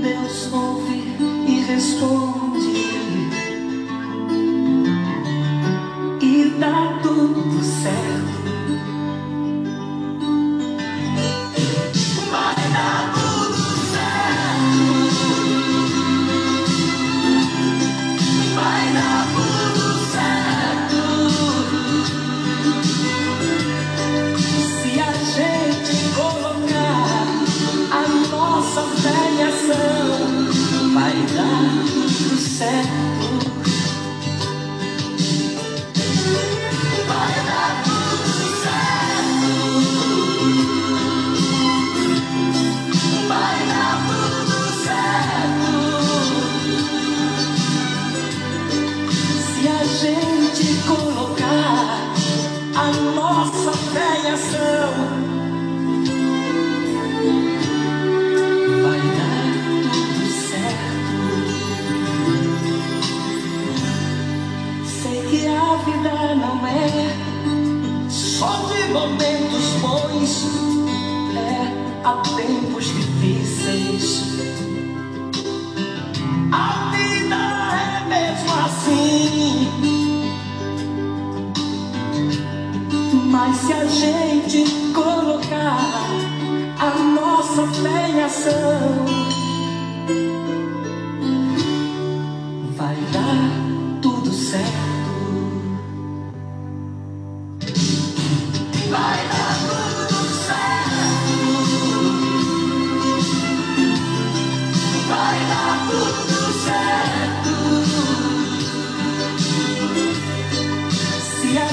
Deus 0.00 0.52
ouve 0.52 1.16
e 1.48 1.60
responde 1.66 2.37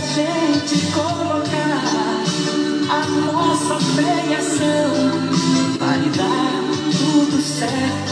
gente 0.02 0.92
colocar 0.92 2.24
a 2.90 3.08
nossa 3.08 3.80
fé 3.80 4.26
em 4.28 4.36
ação, 4.36 4.94
vai 5.80 6.00
dar 6.10 6.66
tudo 6.92 7.42
certo. 7.42 8.05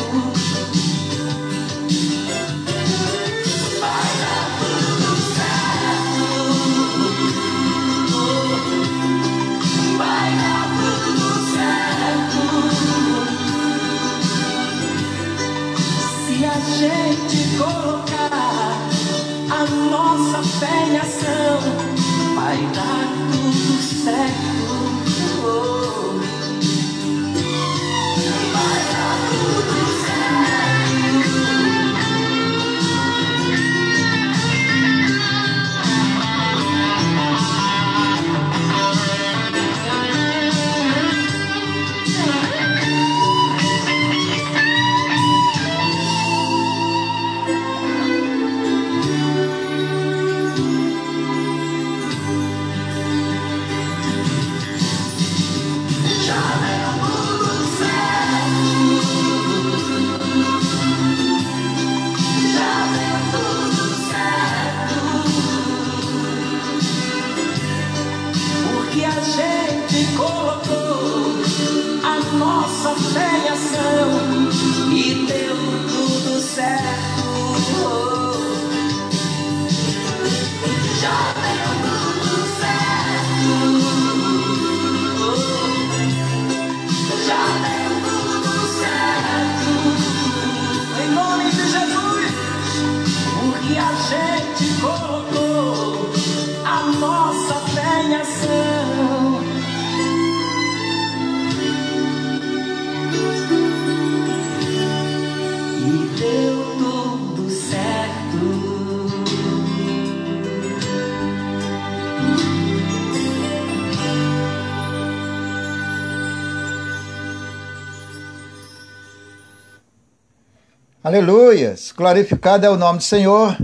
Aleluias! 121.14 121.94
Glorificado 121.96 122.66
é 122.66 122.70
o 122.72 122.76
nome 122.76 122.98
do 122.98 123.04
Senhor. 123.04 123.56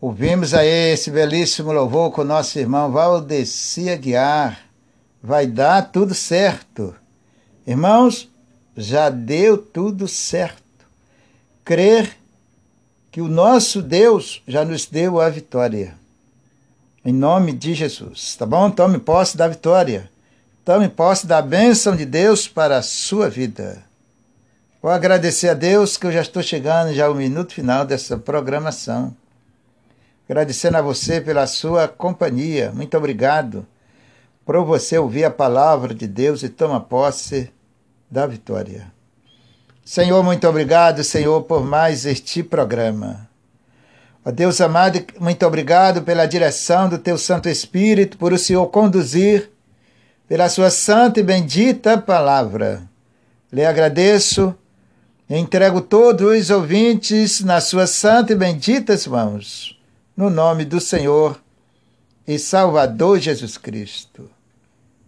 Ouvimos 0.00 0.52
aí 0.52 0.92
esse 0.92 1.08
belíssimo 1.08 1.70
louvor 1.70 2.10
com 2.10 2.22
o 2.22 2.24
nosso 2.24 2.58
irmão 2.58 2.90
Valdeci 2.90 3.88
Aguiar. 3.88 4.58
Vai 5.22 5.46
dar 5.46 5.92
tudo 5.92 6.12
certo. 6.12 6.92
Irmãos, 7.64 8.28
já 8.76 9.10
deu 9.10 9.56
tudo 9.56 10.08
certo. 10.08 10.84
Crer 11.64 12.16
que 13.12 13.20
o 13.20 13.28
nosso 13.28 13.80
Deus 13.80 14.42
já 14.44 14.64
nos 14.64 14.86
deu 14.86 15.20
a 15.20 15.28
vitória. 15.28 15.94
Em 17.04 17.12
nome 17.12 17.52
de 17.52 17.74
Jesus, 17.74 18.34
tá 18.34 18.44
bom? 18.44 18.72
Tome 18.72 18.98
posse 18.98 19.36
da 19.36 19.46
vitória. 19.46 20.10
Tome 20.64 20.88
posse 20.88 21.28
da 21.28 21.40
bênção 21.40 21.94
de 21.94 22.04
Deus 22.04 22.48
para 22.48 22.78
a 22.78 22.82
sua 22.82 23.30
vida. 23.30 23.84
Vou 24.84 24.92
agradecer 24.92 25.48
a 25.48 25.54
Deus 25.54 25.96
que 25.96 26.06
eu 26.06 26.12
já 26.12 26.20
estou 26.20 26.42
chegando 26.42 26.92
já 26.92 27.06
ao 27.06 27.14
minuto 27.14 27.54
final 27.54 27.86
dessa 27.86 28.18
programação. 28.18 29.16
Agradecendo 30.28 30.76
a 30.76 30.82
você 30.82 31.22
pela 31.22 31.46
sua 31.46 31.88
companhia. 31.88 32.70
Muito 32.70 32.94
obrigado 32.94 33.66
por 34.44 34.62
você 34.62 34.98
ouvir 34.98 35.24
a 35.24 35.30
palavra 35.30 35.94
de 35.94 36.06
Deus 36.06 36.42
e 36.42 36.50
tomar 36.50 36.80
posse 36.80 37.50
da 38.10 38.26
vitória. 38.26 38.92
Senhor, 39.82 40.22
muito 40.22 40.46
obrigado, 40.46 41.02
Senhor, 41.02 41.40
por 41.44 41.64
mais 41.64 42.04
este 42.04 42.42
programa. 42.42 43.26
Ó 44.22 44.30
Deus 44.30 44.60
amado, 44.60 45.02
muito 45.18 45.46
obrigado 45.46 46.02
pela 46.02 46.26
direção 46.26 46.90
do 46.90 46.98
Teu 46.98 47.16
Santo 47.16 47.48
Espírito, 47.48 48.18
por 48.18 48.34
o 48.34 48.38
Senhor 48.38 48.66
conduzir 48.66 49.50
pela 50.28 50.50
Sua 50.50 50.68
santa 50.68 51.20
e 51.20 51.22
bendita 51.22 51.96
palavra. 51.96 52.82
Lhe 53.50 53.64
agradeço 53.64 54.54
Entrego 55.28 55.80
todos 55.80 56.38
os 56.38 56.50
ouvintes 56.50 57.40
nas 57.40 57.64
suas 57.64 57.90
santas 57.90 58.36
e 58.36 58.38
benditas 58.38 59.06
mãos, 59.06 59.80
no 60.14 60.28
nome 60.28 60.66
do 60.66 60.78
Senhor 60.78 61.40
e 62.28 62.38
Salvador 62.38 63.18
Jesus 63.18 63.56
Cristo. 63.56 64.30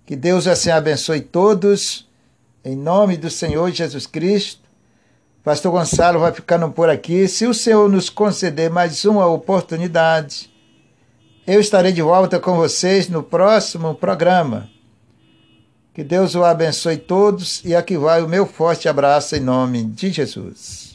Que 0.06 0.16
Deus 0.16 0.46
assim 0.46 0.70
abençoe 0.70 1.20
todos, 1.20 2.08
em 2.64 2.74
nome 2.74 3.18
do 3.18 3.28
Senhor 3.28 3.70
Jesus 3.70 4.06
Cristo. 4.06 4.62
Pastor 5.44 5.70
Gonçalo 5.70 6.20
vai 6.20 6.32
ficando 6.32 6.70
por 6.70 6.88
aqui. 6.88 7.28
Se 7.28 7.46
o 7.46 7.52
Senhor 7.52 7.86
nos 7.86 8.08
conceder 8.08 8.70
mais 8.70 9.04
uma 9.04 9.26
oportunidade, 9.26 10.50
eu 11.46 11.60
estarei 11.60 11.92
de 11.92 12.00
volta 12.00 12.40
com 12.40 12.56
vocês 12.56 13.06
no 13.08 13.22
próximo 13.22 13.94
programa. 13.94 14.70
Que 15.96 16.04
Deus 16.04 16.34
o 16.34 16.44
abençoe 16.44 16.98
todos 16.98 17.64
e 17.64 17.74
aqui 17.74 17.96
vai 17.96 18.20
o 18.20 18.28
meu 18.28 18.44
forte 18.44 18.86
abraço 18.86 19.34
em 19.34 19.40
nome 19.40 19.82
de 19.82 20.10
Jesus. 20.10 20.85